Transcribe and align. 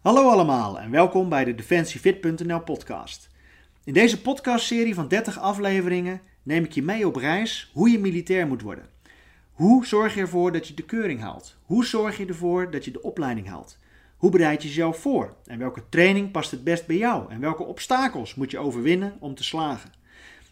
Hallo 0.00 0.28
allemaal 0.28 0.80
en 0.80 0.90
welkom 0.90 1.28
bij 1.28 1.44
de 1.44 1.54
DefensieFit.nl 1.54 2.60
podcast. 2.60 3.30
In 3.84 3.92
deze 3.92 4.20
podcastserie 4.20 4.94
van 4.94 5.08
30 5.08 5.38
afleveringen 5.38 6.20
neem 6.42 6.64
ik 6.64 6.72
je 6.72 6.82
mee 6.82 7.06
op 7.06 7.16
reis 7.16 7.70
hoe 7.72 7.90
je 7.90 7.98
militair 7.98 8.46
moet 8.46 8.62
worden. 8.62 8.88
Hoe 9.52 9.86
zorg 9.86 10.14
je 10.14 10.20
ervoor 10.20 10.52
dat 10.52 10.68
je 10.68 10.74
de 10.74 10.82
keuring 10.82 11.20
haalt? 11.20 11.56
Hoe 11.64 11.84
zorg 11.84 12.16
je 12.16 12.26
ervoor 12.26 12.70
dat 12.70 12.84
je 12.84 12.90
de 12.90 13.02
opleiding 13.02 13.48
haalt? 13.48 13.78
Hoe 14.16 14.30
bereid 14.30 14.62
je 14.62 14.68
jezelf 14.68 14.98
voor? 14.98 15.36
En 15.46 15.58
welke 15.58 15.82
training 15.88 16.30
past 16.30 16.50
het 16.50 16.64
best 16.64 16.86
bij 16.86 16.96
jou? 16.96 17.32
En 17.32 17.40
welke 17.40 17.62
obstakels 17.62 18.34
moet 18.34 18.50
je 18.50 18.58
overwinnen 18.58 19.16
om 19.18 19.34
te 19.34 19.44
slagen? 19.44 19.92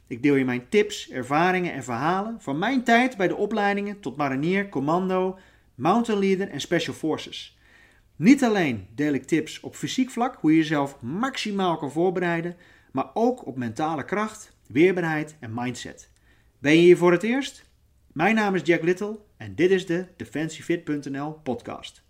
Ik 0.06 0.22
deel 0.22 0.34
je 0.34 0.44
mijn 0.44 0.68
tips, 0.68 1.10
ervaringen 1.10 1.72
en 1.72 1.84
verhalen 1.84 2.36
van 2.40 2.58
mijn 2.58 2.84
tijd 2.84 3.16
bij 3.16 3.28
de 3.28 3.36
opleidingen 3.36 4.00
tot 4.00 4.16
marinier, 4.16 4.68
commando, 4.68 5.38
mountain 5.74 6.20
leader 6.20 6.48
en 6.48 6.60
special 6.60 6.94
forces. 6.94 7.57
Niet 8.18 8.44
alleen 8.44 8.86
deel 8.94 9.12
ik 9.12 9.24
tips 9.24 9.60
op 9.60 9.76
fysiek 9.76 10.10
vlak, 10.10 10.36
hoe 10.40 10.50
je 10.50 10.56
jezelf 10.56 11.00
maximaal 11.00 11.76
kan 11.76 11.92
voorbereiden, 11.92 12.56
maar 12.92 13.10
ook 13.14 13.46
op 13.46 13.56
mentale 13.56 14.04
kracht, 14.04 14.52
weerbaarheid 14.66 15.36
en 15.40 15.54
mindset. 15.54 16.10
Ben 16.58 16.72
je 16.72 16.78
hier 16.78 16.96
voor 16.96 17.12
het 17.12 17.22
eerst? 17.22 17.64
Mijn 18.12 18.34
naam 18.34 18.54
is 18.54 18.60
Jack 18.64 18.82
Little 18.82 19.18
en 19.36 19.54
dit 19.54 19.70
is 19.70 19.86
de 19.86 20.06
DefensieFit.nl 20.16 21.32
podcast. 21.32 22.02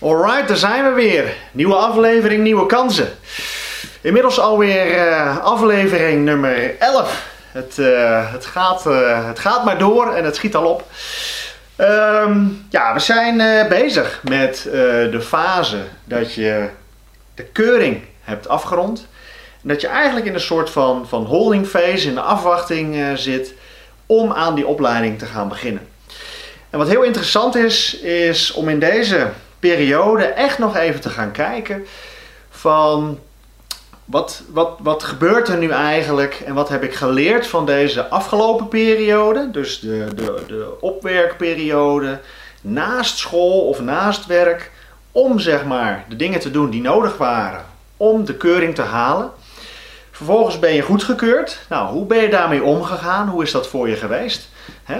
Alright, 0.00 0.48
daar 0.48 0.56
zijn 0.56 0.84
we 0.84 0.92
weer. 0.94 1.36
Nieuwe 1.52 1.74
aflevering, 1.74 2.42
nieuwe 2.42 2.66
kansen. 2.66 3.08
Inmiddels 4.02 4.40
alweer 4.40 4.96
uh, 4.96 5.38
aflevering 5.38 6.24
nummer 6.24 6.78
11. 6.78 7.30
Het, 7.52 7.76
uh, 7.78 8.32
het, 8.32 8.46
gaat, 8.46 8.86
uh, 8.86 9.26
het 9.26 9.38
gaat 9.38 9.64
maar 9.64 9.78
door 9.78 10.14
en 10.14 10.24
het 10.24 10.36
schiet 10.36 10.54
al 10.54 10.64
op. 10.64 10.84
Um, 11.78 12.66
ja, 12.70 12.92
we 12.92 12.98
zijn 12.98 13.68
bezig 13.68 14.20
met 14.22 14.68
de 15.10 15.20
fase 15.20 15.78
dat 16.04 16.34
je 16.34 16.68
de 17.34 17.44
keuring 17.44 18.02
hebt 18.20 18.48
afgerond. 18.48 19.06
En 19.62 19.68
dat 19.68 19.80
je 19.80 19.86
eigenlijk 19.86 20.26
in 20.26 20.34
een 20.34 20.40
soort 20.40 20.70
van, 20.70 21.08
van 21.08 21.24
holding 21.24 21.66
phase, 21.66 22.08
in 22.08 22.14
de 22.14 22.20
afwachting 22.20 23.18
zit 23.18 23.54
om 24.06 24.32
aan 24.32 24.54
die 24.54 24.66
opleiding 24.66 25.18
te 25.18 25.26
gaan 25.26 25.48
beginnen. 25.48 25.88
En 26.70 26.78
wat 26.78 26.88
heel 26.88 27.02
interessant 27.02 27.56
is, 27.56 27.94
is 28.00 28.52
om 28.52 28.68
in 28.68 28.78
deze 28.78 29.30
periode 29.58 30.24
echt 30.24 30.58
nog 30.58 30.76
even 30.76 31.00
te 31.00 31.10
gaan 31.10 31.32
kijken 31.32 31.86
van 32.50 33.18
wat, 34.12 34.42
wat, 34.48 34.78
wat 34.82 35.02
gebeurt 35.02 35.48
er 35.48 35.58
nu 35.58 35.70
eigenlijk 35.70 36.42
en 36.46 36.54
wat 36.54 36.68
heb 36.68 36.82
ik 36.82 36.94
geleerd 36.94 37.46
van 37.46 37.66
deze 37.66 38.08
afgelopen 38.08 38.68
periode, 38.68 39.50
dus 39.50 39.80
de, 39.80 40.06
de, 40.14 40.44
de 40.46 40.76
opwerkperiode, 40.80 42.20
naast 42.60 43.18
school 43.18 43.60
of 43.60 43.80
naast 43.80 44.26
werk, 44.26 44.70
om 45.12 45.38
zeg 45.38 45.64
maar 45.64 46.04
de 46.08 46.16
dingen 46.16 46.40
te 46.40 46.50
doen 46.50 46.70
die 46.70 46.80
nodig 46.80 47.16
waren 47.16 47.64
om 47.96 48.24
de 48.24 48.36
keuring 48.36 48.74
te 48.74 48.82
halen. 48.82 49.30
Vervolgens 50.10 50.58
ben 50.58 50.74
je 50.74 50.82
goedgekeurd. 50.82 51.58
Nou, 51.68 51.92
hoe 51.92 52.06
ben 52.06 52.22
je 52.22 52.28
daarmee 52.28 52.62
omgegaan? 52.62 53.28
Hoe 53.28 53.42
is 53.42 53.52
dat 53.52 53.66
voor 53.66 53.88
je 53.88 53.96
geweest? 53.96 54.50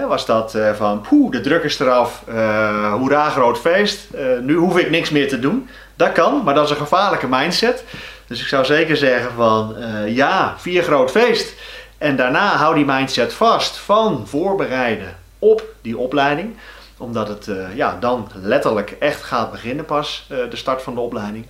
was 0.07 0.25
dat 0.25 0.55
uh, 0.55 0.71
van, 0.73 1.01
poeh, 1.01 1.31
de 1.31 1.41
druk 1.41 1.63
is 1.63 1.79
eraf, 1.79 2.23
uh, 2.29 2.93
hoera, 2.93 3.29
groot 3.29 3.59
feest, 3.59 4.07
uh, 4.15 4.39
nu 4.41 4.55
hoef 4.55 4.77
ik 4.77 4.89
niks 4.89 5.09
meer 5.09 5.27
te 5.27 5.39
doen. 5.39 5.69
Dat 5.95 6.11
kan, 6.11 6.41
maar 6.43 6.53
dat 6.53 6.63
is 6.63 6.69
een 6.69 6.75
gevaarlijke 6.75 7.27
mindset. 7.27 7.83
Dus 8.27 8.41
ik 8.41 8.47
zou 8.47 8.65
zeker 8.65 8.97
zeggen 8.97 9.31
van 9.31 9.75
uh, 9.77 10.15
ja, 10.15 10.55
vier 10.57 10.83
groot 10.83 11.11
feest. 11.11 11.53
En 11.97 12.15
daarna 12.15 12.55
hou 12.55 12.75
die 12.75 12.85
mindset 12.85 13.33
vast 13.33 13.77
van 13.77 14.27
voorbereiden 14.27 15.17
op 15.39 15.63
die 15.81 15.97
opleiding. 15.97 16.57
Omdat 16.97 17.27
het 17.27 17.47
uh, 17.47 17.75
ja, 17.75 17.97
dan 17.99 18.31
letterlijk 18.41 18.95
echt 18.99 19.23
gaat 19.23 19.51
beginnen 19.51 19.85
pas, 19.85 20.27
uh, 20.31 20.37
de 20.49 20.55
start 20.55 20.81
van 20.81 20.93
de 20.93 20.99
opleiding. 20.99 21.45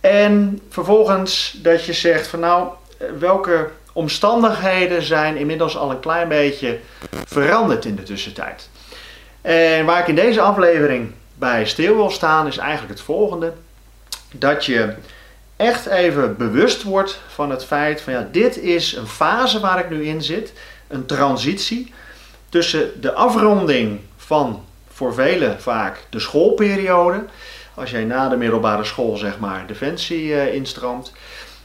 En 0.00 0.60
vervolgens 0.68 1.58
dat 1.62 1.84
je 1.84 1.92
zegt 1.92 2.26
van 2.26 2.40
nou, 2.40 2.68
welke 3.18 3.70
omstandigheden 3.92 5.02
zijn 5.02 5.36
inmiddels 5.36 5.76
al 5.76 5.90
een 5.90 6.00
klein 6.00 6.28
beetje 6.28 6.78
veranderd 7.26 7.84
in 7.84 7.96
de 7.96 8.02
tussentijd. 8.02 8.68
En 9.40 9.84
waar 9.84 10.00
ik 10.00 10.08
in 10.08 10.14
deze 10.14 10.40
aflevering 10.40 11.12
bij 11.34 11.66
stil 11.66 11.96
wil 11.96 12.10
staan 12.10 12.46
is 12.46 12.56
eigenlijk 12.56 12.92
het 12.92 13.00
volgende. 13.00 13.52
Dat 14.32 14.64
je 14.64 14.94
echt 15.62 15.86
even 15.86 16.36
bewust 16.36 16.82
wordt 16.82 17.20
van 17.28 17.50
het 17.50 17.64
feit 17.64 18.00
van 18.00 18.12
ja, 18.12 18.28
dit 18.30 18.58
is 18.58 18.96
een 18.96 19.06
fase 19.06 19.60
waar 19.60 19.78
ik 19.78 19.90
nu 19.90 20.04
in 20.04 20.22
zit, 20.22 20.52
een 20.88 21.06
transitie 21.06 21.92
tussen 22.48 23.00
de 23.00 23.12
afronding 23.12 24.00
van 24.16 24.64
voor 24.92 25.14
velen 25.14 25.60
vaak 25.60 26.04
de 26.10 26.20
schoolperiode, 26.20 27.24
als 27.74 27.90
jij 27.90 28.04
na 28.04 28.28
de 28.28 28.36
middelbare 28.36 28.84
school 28.84 29.16
zeg 29.16 29.38
maar 29.38 29.66
defensie 29.66 30.24
uh, 30.24 30.54
instroomt, 30.54 31.12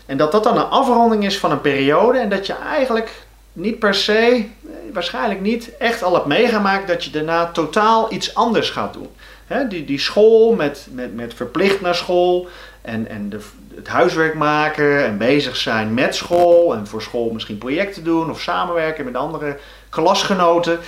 en 0.05 0.17
dat 0.17 0.31
dat 0.31 0.43
dan 0.43 0.57
een 0.57 0.69
afronding 0.69 1.25
is 1.25 1.39
van 1.39 1.51
een 1.51 1.61
periode 1.61 2.19
en 2.19 2.29
dat 2.29 2.45
je 2.45 2.53
eigenlijk 2.53 3.25
niet 3.53 3.79
per 3.79 3.93
se, 3.93 4.19
eh, 4.19 4.71
waarschijnlijk 4.93 5.41
niet, 5.41 5.77
echt 5.77 6.03
al 6.03 6.13
hebt 6.13 6.25
meegemaakt 6.25 6.87
dat 6.87 7.03
je 7.03 7.09
daarna 7.09 7.45
totaal 7.45 8.13
iets 8.13 8.35
anders 8.35 8.69
gaat 8.69 8.93
doen. 8.93 9.09
He, 9.47 9.67
die, 9.67 9.85
die 9.85 9.99
school 9.99 10.53
met, 10.53 10.87
met, 10.91 11.15
met 11.15 11.33
verplicht 11.33 11.81
naar 11.81 11.95
school 11.95 12.47
en, 12.81 13.07
en 13.07 13.29
de, 13.29 13.39
het 13.77 13.87
huiswerk 13.87 14.33
maken 14.33 15.05
en 15.05 15.17
bezig 15.17 15.55
zijn 15.55 15.93
met 15.93 16.15
school 16.15 16.73
en 16.73 16.87
voor 16.87 17.01
school 17.01 17.29
misschien 17.29 17.57
projecten 17.57 18.03
doen 18.03 18.29
of 18.29 18.41
samenwerken 18.41 19.05
met 19.05 19.15
andere 19.15 19.57
klasgenoten. 19.89 20.79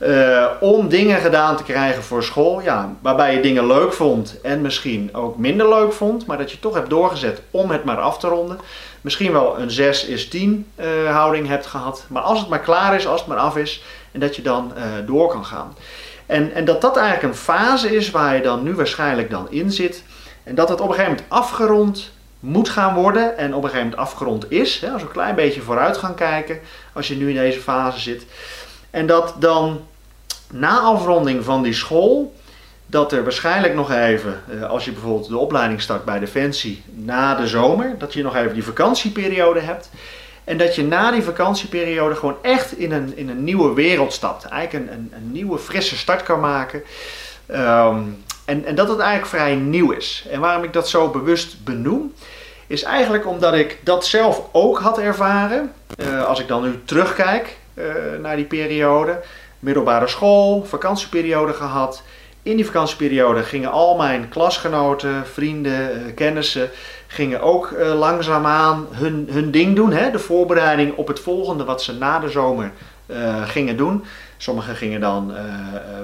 Uh, 0.00 0.46
om 0.60 0.88
dingen 0.88 1.20
gedaan 1.20 1.56
te 1.56 1.62
krijgen 1.62 2.02
voor 2.02 2.22
school, 2.22 2.60
ja, 2.60 2.94
waarbij 3.02 3.34
je 3.34 3.40
dingen 3.40 3.66
leuk 3.66 3.92
vond 3.92 4.40
en 4.40 4.60
misschien 4.60 5.14
ook 5.14 5.36
minder 5.36 5.68
leuk 5.68 5.92
vond, 5.92 6.26
maar 6.26 6.38
dat 6.38 6.50
je 6.50 6.58
toch 6.58 6.74
hebt 6.74 6.90
doorgezet 6.90 7.42
om 7.50 7.70
het 7.70 7.84
maar 7.84 8.00
af 8.00 8.18
te 8.18 8.28
ronden. 8.28 8.58
Misschien 9.00 9.32
wel 9.32 9.58
een 9.58 9.70
6 9.70 10.04
is 10.04 10.28
10 10.28 10.66
uh, 10.76 10.86
houding 11.14 11.48
hebt 11.48 11.66
gehad, 11.66 12.04
maar 12.08 12.22
als 12.22 12.38
het 12.38 12.48
maar 12.48 12.60
klaar 12.60 12.94
is, 12.94 13.06
als 13.06 13.20
het 13.20 13.28
maar 13.28 13.38
af 13.38 13.56
is 13.56 13.84
en 14.12 14.20
dat 14.20 14.36
je 14.36 14.42
dan 14.42 14.72
uh, 14.76 14.82
door 15.06 15.28
kan 15.28 15.44
gaan. 15.44 15.76
En, 16.26 16.52
en 16.54 16.64
dat 16.64 16.80
dat 16.80 16.96
eigenlijk 16.96 17.28
een 17.28 17.40
fase 17.40 17.96
is 17.96 18.10
waar 18.10 18.36
je 18.36 18.42
dan 18.42 18.62
nu 18.62 18.74
waarschijnlijk 18.74 19.30
dan 19.30 19.46
in 19.50 19.72
zit 19.72 20.02
en 20.44 20.54
dat 20.54 20.68
het 20.68 20.80
op 20.80 20.88
een 20.88 20.94
gegeven 20.94 21.14
moment 21.14 21.32
afgerond 21.32 22.12
moet 22.42 22.68
gaan 22.68 22.94
worden 22.94 23.36
en 23.38 23.54
op 23.54 23.62
een 23.62 23.68
gegeven 23.68 23.88
moment 23.90 23.96
afgerond 23.96 24.50
is. 24.50 24.80
Hè, 24.80 24.90
als 24.90 25.00
we 25.00 25.06
een 25.06 25.12
klein 25.12 25.34
beetje 25.34 25.60
vooruit 25.60 25.96
gaan 25.96 26.14
kijken, 26.14 26.58
als 26.92 27.08
je 27.08 27.16
nu 27.16 27.28
in 27.28 27.34
deze 27.34 27.60
fase 27.60 28.00
zit. 28.00 28.26
En 28.90 29.06
dat 29.06 29.34
dan 29.38 29.80
na 30.50 30.78
afronding 30.78 31.44
van 31.44 31.62
die 31.62 31.72
school, 31.72 32.34
dat 32.86 33.12
er 33.12 33.22
waarschijnlijk 33.22 33.74
nog 33.74 33.92
even, 33.92 34.42
eh, 34.50 34.70
als 34.70 34.84
je 34.84 34.92
bijvoorbeeld 34.92 35.28
de 35.28 35.36
opleiding 35.36 35.80
start 35.80 36.04
bij 36.04 36.18
Defensie 36.18 36.82
na 36.94 37.34
de 37.34 37.46
zomer, 37.46 37.94
dat 37.98 38.12
je 38.12 38.22
nog 38.22 38.36
even 38.36 38.54
die 38.54 38.64
vakantieperiode 38.64 39.60
hebt. 39.60 39.90
En 40.44 40.58
dat 40.58 40.74
je 40.74 40.84
na 40.84 41.10
die 41.10 41.22
vakantieperiode 41.22 42.14
gewoon 42.14 42.36
echt 42.42 42.78
in 42.78 42.92
een, 42.92 43.16
in 43.16 43.28
een 43.28 43.44
nieuwe 43.44 43.74
wereld 43.74 44.12
stapt. 44.12 44.44
Eigenlijk 44.44 44.90
een, 44.90 45.12
een, 45.14 45.32
nieuwe, 45.32 45.58
frisse 45.58 45.96
start 45.96 46.22
kan 46.22 46.40
maken. 46.40 46.82
Um, 47.50 48.24
en, 48.44 48.64
en 48.64 48.74
dat 48.74 48.88
het 48.88 48.98
eigenlijk 48.98 49.28
vrij 49.28 49.54
nieuw 49.54 49.90
is. 49.90 50.26
En 50.30 50.40
waarom 50.40 50.64
ik 50.64 50.72
dat 50.72 50.88
zo 50.88 51.08
bewust 51.08 51.64
benoem, 51.64 52.12
is 52.72 52.82
eigenlijk 52.82 53.26
omdat 53.26 53.54
ik 53.54 53.78
dat 53.84 54.06
zelf 54.06 54.42
ook 54.52 54.78
had 54.78 54.98
ervaren. 54.98 55.72
Uh, 55.96 56.24
als 56.24 56.40
ik 56.40 56.48
dan 56.48 56.62
nu 56.62 56.80
terugkijk 56.84 57.56
uh, 57.74 57.84
naar 58.22 58.36
die 58.36 58.44
periode. 58.44 59.20
Middelbare 59.58 60.08
school, 60.08 60.64
vakantieperiode 60.64 61.52
gehad. 61.52 62.02
In 62.42 62.56
die 62.56 62.66
vakantieperiode 62.66 63.42
gingen 63.42 63.70
al 63.70 63.96
mijn 63.96 64.28
klasgenoten, 64.28 65.26
vrienden, 65.26 66.06
uh, 66.06 66.14
kennissen, 66.14 66.70
gingen 67.06 67.40
ook 67.40 67.74
langzaamaan 67.94 68.86
hun, 68.90 69.28
hun 69.30 69.50
ding 69.50 69.76
doen. 69.76 69.92
Hè? 69.92 70.10
De 70.10 70.18
voorbereiding 70.18 70.96
op 70.96 71.08
het 71.08 71.20
volgende 71.20 71.64
wat 71.64 71.82
ze 71.82 71.92
na 71.92 72.18
de 72.18 72.28
zomer 72.28 72.72
gingen 73.44 73.76
doen. 73.76 74.04
Sommigen 74.36 74.76
gingen 74.76 75.00
dan 75.00 75.32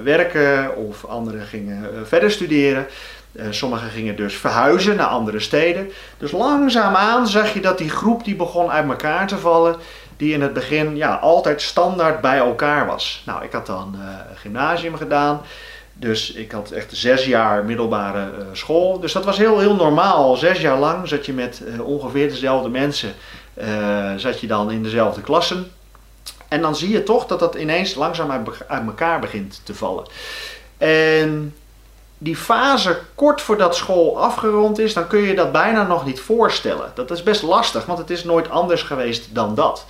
werken 0.02 0.76
of 0.76 1.04
anderen 1.04 1.46
gingen 1.46 2.06
verder 2.06 2.30
studeren. 2.30 2.86
Uh, 3.32 3.44
sommigen 3.50 3.90
gingen 3.90 4.16
dus 4.16 4.34
verhuizen 4.34 4.96
naar 4.96 5.06
andere 5.06 5.40
steden. 5.40 5.90
Dus 6.18 6.32
langzaamaan 6.32 7.26
zag 7.26 7.54
je 7.54 7.60
dat 7.60 7.78
die 7.78 7.90
groep 7.90 8.24
die 8.24 8.36
begon 8.36 8.70
uit 8.70 8.88
elkaar 8.88 9.26
te 9.26 9.38
vallen. 9.38 9.76
Die 10.16 10.32
in 10.32 10.42
het 10.42 10.52
begin 10.52 10.96
ja, 10.96 11.14
altijd 11.14 11.62
standaard 11.62 12.20
bij 12.20 12.38
elkaar 12.38 12.86
was. 12.86 13.22
Nou, 13.26 13.44
ik 13.44 13.52
had 13.52 13.66
dan 13.66 13.96
gymnasium 14.34 14.96
gedaan. 14.96 15.40
Dus 15.92 16.32
ik 16.32 16.52
had 16.52 16.70
echt 16.70 16.96
zes 16.96 17.24
jaar 17.24 17.64
middelbare 17.64 18.30
school. 18.52 19.00
Dus 19.00 19.12
dat 19.12 19.24
was 19.24 19.38
heel, 19.38 19.58
heel 19.58 19.74
normaal. 19.74 20.36
Zes 20.36 20.60
jaar 20.60 20.78
lang 20.78 21.08
zat 21.08 21.26
je 21.26 21.32
met 21.32 21.62
ongeveer 21.80 22.28
dezelfde 22.28 22.68
mensen. 22.68 23.12
zat 24.16 24.40
je 24.40 24.46
dan 24.46 24.70
in 24.70 24.82
dezelfde 24.82 25.20
klassen. 25.20 25.70
En 26.48 26.60
dan 26.60 26.76
zie 26.76 26.90
je 26.90 27.02
toch 27.02 27.26
dat 27.26 27.38
dat 27.38 27.54
ineens 27.54 27.94
langzaam 27.94 28.30
uit, 28.30 28.48
elkaar 28.68 29.20
begint 29.20 29.60
te 29.64 29.74
vallen. 29.74 30.06
En 30.78 31.54
die 32.18 32.36
fase 32.36 32.98
kort 33.14 33.40
voordat 33.40 33.76
school 33.76 34.20
afgerond 34.20 34.78
is, 34.78 34.94
dan 34.94 35.06
kun 35.06 35.20
je 35.20 35.34
dat 35.34 35.52
bijna 35.52 35.86
nog 35.86 36.04
niet 36.04 36.20
voorstellen. 36.20 36.92
Dat 36.94 37.10
is 37.10 37.22
best 37.22 37.42
lastig, 37.42 37.86
want 37.86 37.98
het 37.98 38.10
is 38.10 38.24
nooit 38.24 38.50
anders 38.50 38.82
geweest 38.82 39.34
dan 39.34 39.54
dat. 39.54 39.86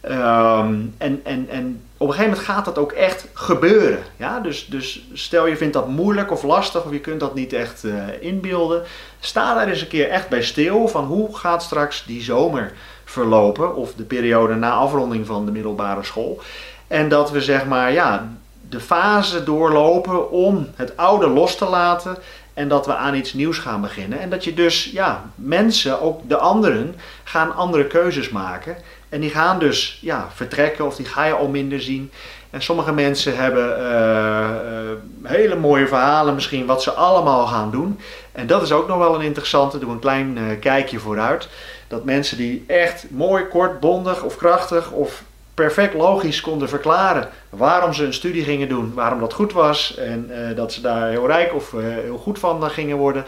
Ehm, 0.00 0.74
en, 0.98 1.20
en, 1.24 1.48
en 1.48 1.82
op 1.96 2.08
een 2.08 2.14
gegeven 2.14 2.30
moment 2.30 2.48
gaat 2.48 2.64
dat 2.64 2.78
ook 2.78 2.92
echt 2.92 3.26
gebeuren. 3.32 4.02
Ja? 4.16 4.40
Dus, 4.40 4.66
dus 4.66 5.08
stel 5.12 5.46
je 5.46 5.56
vindt 5.56 5.74
dat 5.74 5.88
moeilijk 5.88 6.30
of 6.30 6.42
lastig 6.42 6.84
of 6.84 6.92
je 6.92 7.00
kunt 7.00 7.20
dat 7.20 7.34
niet 7.34 7.52
echt 7.52 7.84
uh, 7.84 7.94
inbeelden. 8.20 8.82
Sta 9.20 9.54
daar 9.54 9.68
eens 9.68 9.80
een 9.80 9.88
keer 9.88 10.08
echt 10.08 10.28
bij 10.28 10.42
stil 10.42 10.88
van 10.88 11.04
hoe 11.04 11.36
gaat 11.36 11.62
straks 11.62 12.04
die 12.06 12.22
zomer 12.22 12.72
verlopen 13.04 13.74
of 13.74 13.94
de 13.94 14.02
periode 14.02 14.54
na 14.54 14.72
afronding 14.72 15.26
van 15.26 15.44
de 15.44 15.52
middelbare 15.52 16.02
school. 16.02 16.40
En 16.86 17.08
dat 17.08 17.30
we 17.30 17.40
zeg 17.40 17.66
maar 17.66 17.92
ja, 17.92 18.28
de 18.74 18.80
fase 18.80 19.44
doorlopen 19.44 20.30
om 20.30 20.68
het 20.74 20.96
oude 20.96 21.26
los 21.26 21.56
te 21.56 21.64
laten 21.64 22.16
en 22.54 22.68
dat 22.68 22.86
we 22.86 22.94
aan 22.94 23.14
iets 23.14 23.32
nieuws 23.32 23.58
gaan 23.58 23.80
beginnen. 23.80 24.20
En 24.20 24.30
dat 24.30 24.44
je 24.44 24.54
dus, 24.54 24.90
ja, 24.92 25.24
mensen, 25.34 26.00
ook 26.00 26.20
de 26.28 26.36
anderen, 26.36 26.94
gaan 27.24 27.54
andere 27.54 27.86
keuzes 27.86 28.28
maken. 28.28 28.76
En 29.08 29.20
die 29.20 29.30
gaan 29.30 29.58
dus 29.58 29.98
ja, 30.00 30.28
vertrekken 30.34 30.86
of 30.86 30.96
die 30.96 31.06
ga 31.06 31.24
je 31.24 31.32
al 31.32 31.48
minder 31.48 31.80
zien. 31.80 32.10
En 32.50 32.62
sommige 32.62 32.92
mensen 32.92 33.36
hebben 33.36 33.78
uh, 33.78 33.88
uh, 33.90 35.32
hele 35.32 35.56
mooie 35.56 35.86
verhalen 35.86 36.34
misschien 36.34 36.66
wat 36.66 36.82
ze 36.82 36.92
allemaal 36.92 37.46
gaan 37.46 37.70
doen. 37.70 38.00
En 38.32 38.46
dat 38.46 38.62
is 38.62 38.72
ook 38.72 38.88
nog 38.88 38.98
wel 38.98 39.14
een 39.14 39.20
interessante, 39.20 39.78
doe 39.78 39.90
een 39.90 39.98
klein 39.98 40.36
uh, 40.36 40.60
kijkje 40.60 40.98
vooruit. 40.98 41.48
Dat 41.88 42.04
mensen 42.04 42.36
die 42.36 42.64
echt 42.66 43.06
mooi, 43.10 43.44
kort, 43.44 43.80
bondig 43.80 44.22
of 44.22 44.36
krachtig 44.36 44.90
of 44.90 45.22
perfect 45.54 45.94
logisch 45.94 46.40
konden 46.40 46.68
verklaren 46.68 47.28
waarom 47.50 47.92
ze 47.92 48.04
een 48.04 48.14
studie 48.14 48.44
gingen 48.44 48.68
doen, 48.68 48.92
waarom 48.94 49.20
dat 49.20 49.32
goed 49.32 49.52
was 49.52 49.96
en 49.96 50.30
uh, 50.30 50.56
dat 50.56 50.72
ze 50.72 50.80
daar 50.80 51.08
heel 51.08 51.26
rijk 51.26 51.54
of 51.54 51.72
uh, 51.72 51.80
heel 51.82 52.18
goed 52.18 52.38
van 52.38 52.70
gingen 52.70 52.96
worden. 52.96 53.24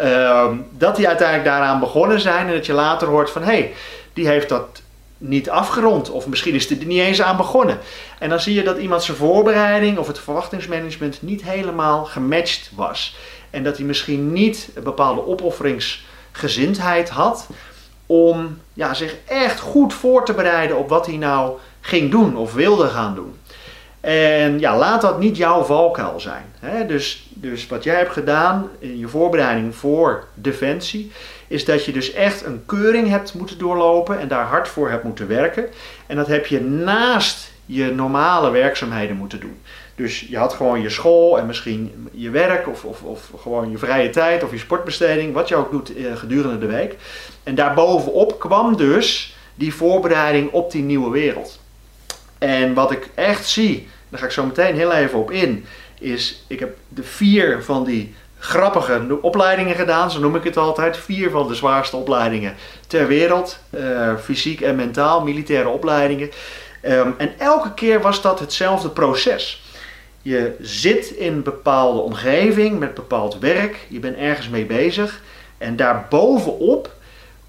Uh, 0.00 0.50
dat 0.70 0.96
die 0.96 1.08
uiteindelijk 1.08 1.48
daaraan 1.48 1.80
begonnen 1.80 2.20
zijn 2.20 2.46
en 2.46 2.52
dat 2.52 2.66
je 2.66 2.72
later 2.72 3.08
hoort 3.08 3.30
van 3.30 3.42
hé, 3.42 3.52
hey, 3.52 3.72
die 4.12 4.26
heeft 4.26 4.48
dat 4.48 4.82
niet 5.18 5.50
afgerond 5.50 6.10
of 6.10 6.26
misschien 6.26 6.54
is 6.54 6.70
er 6.70 6.84
niet 6.84 7.00
eens 7.00 7.22
aan 7.22 7.36
begonnen. 7.36 7.78
En 8.18 8.28
dan 8.28 8.40
zie 8.40 8.54
je 8.54 8.62
dat 8.62 8.78
iemand 8.78 9.02
zijn 9.02 9.16
voorbereiding 9.16 9.98
of 9.98 10.06
het 10.06 10.18
verwachtingsmanagement 10.18 11.22
niet 11.22 11.42
helemaal 11.42 12.04
gematcht 12.04 12.70
was. 12.74 13.16
En 13.50 13.62
dat 13.62 13.76
hij 13.76 13.86
misschien 13.86 14.32
niet 14.32 14.70
een 14.74 14.82
bepaalde 14.82 15.26
opofferingsgezindheid 15.26 17.08
had 17.08 17.46
om 18.06 18.58
ja, 18.72 18.94
zich 18.94 19.16
echt 19.26 19.60
goed 19.60 19.94
voor 19.94 20.24
te 20.24 20.34
bereiden 20.34 20.78
op 20.78 20.88
wat 20.88 21.06
hij 21.06 21.16
nou 21.16 21.58
ging 21.80 22.10
doen 22.10 22.36
of 22.36 22.54
wilde 22.54 22.88
gaan 22.88 23.14
doen. 23.14 23.34
En 24.00 24.58
ja, 24.58 24.76
laat 24.76 25.00
dat 25.00 25.18
niet 25.18 25.36
jouw 25.36 25.62
valkuil 25.62 26.20
zijn. 26.20 26.44
Hè? 26.58 26.86
Dus, 26.86 27.28
dus 27.34 27.66
wat 27.66 27.84
jij 27.84 27.96
hebt 27.96 28.12
gedaan 28.12 28.68
in 28.78 28.98
je 28.98 29.08
voorbereiding 29.08 29.74
voor 29.74 30.24
Defensie, 30.34 31.12
is 31.48 31.64
dat 31.64 31.84
je 31.84 31.92
dus 31.92 32.12
echt 32.12 32.44
een 32.44 32.62
keuring 32.66 33.08
hebt 33.08 33.34
moeten 33.34 33.58
doorlopen 33.58 34.20
en 34.20 34.28
daar 34.28 34.44
hard 34.44 34.68
voor 34.68 34.90
hebt 34.90 35.04
moeten 35.04 35.28
werken. 35.28 35.66
En 36.06 36.16
dat 36.16 36.26
heb 36.26 36.46
je 36.46 36.60
naast 36.60 37.52
je 37.66 37.92
normale 37.92 38.50
werkzaamheden 38.50 39.16
moeten 39.16 39.40
doen. 39.40 39.60
Dus 39.94 40.20
je 40.20 40.36
had 40.36 40.52
gewoon 40.52 40.82
je 40.82 40.90
school 40.90 41.38
en 41.38 41.46
misschien 41.46 42.08
je 42.12 42.30
werk 42.30 42.68
of, 42.68 42.84
of, 42.84 43.02
of 43.02 43.30
gewoon 43.40 43.70
je 43.70 43.78
vrije 43.78 44.10
tijd 44.10 44.44
of 44.44 44.50
je 44.50 44.58
sportbesteding, 44.58 45.34
wat 45.34 45.48
je 45.48 45.56
ook 45.56 45.70
doet 45.70 45.96
eh, 45.96 46.16
gedurende 46.16 46.58
de 46.58 46.66
week. 46.66 46.96
En 47.42 47.54
daarbovenop 47.54 48.38
kwam 48.38 48.76
dus 48.76 49.36
die 49.54 49.74
voorbereiding 49.74 50.50
op 50.50 50.70
die 50.70 50.82
nieuwe 50.82 51.10
wereld. 51.10 51.59
En 52.40 52.74
wat 52.74 52.90
ik 52.90 53.08
echt 53.14 53.48
zie, 53.48 53.88
daar 54.08 54.20
ga 54.20 54.26
ik 54.26 54.32
zo 54.32 54.46
meteen 54.46 54.74
heel 54.74 54.92
even 54.92 55.18
op 55.18 55.30
in, 55.30 55.64
is 55.98 56.44
ik 56.46 56.60
heb 56.60 56.76
de 56.88 57.02
vier 57.02 57.62
van 57.62 57.84
die 57.84 58.14
grappige 58.38 59.18
opleidingen 59.20 59.74
gedaan, 59.74 60.10
zo 60.10 60.20
noem 60.20 60.36
ik 60.36 60.44
het 60.44 60.56
altijd. 60.56 60.96
Vier 60.96 61.30
van 61.30 61.48
de 61.48 61.54
zwaarste 61.54 61.96
opleidingen 61.96 62.54
ter 62.86 63.06
wereld, 63.06 63.58
uh, 63.70 64.16
fysiek 64.16 64.60
en 64.60 64.76
mentaal, 64.76 65.22
militaire 65.22 65.68
opleidingen. 65.68 66.30
Um, 66.84 67.14
en 67.18 67.38
elke 67.38 67.74
keer 67.74 68.00
was 68.00 68.22
dat 68.22 68.40
hetzelfde 68.40 68.88
proces. 68.88 69.62
Je 70.22 70.56
zit 70.60 71.10
in 71.10 71.32
een 71.32 71.42
bepaalde 71.42 72.00
omgeving 72.00 72.78
met 72.78 72.94
bepaald 72.94 73.38
werk, 73.38 73.86
je 73.88 73.98
bent 73.98 74.16
ergens 74.16 74.48
mee 74.48 74.66
bezig 74.66 75.22
en 75.58 75.76
daarbovenop 75.76 76.94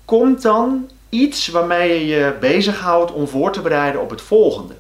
komt 0.06 0.42
dan 0.42 0.90
iets 1.12 1.48
waarmee 1.48 2.00
je 2.00 2.16
je 2.16 2.36
bezighoudt 2.40 3.12
om 3.12 3.28
voor 3.28 3.52
te 3.52 3.62
bereiden 3.62 4.02
op 4.02 4.10
het 4.10 4.22
volgende. 4.22 4.74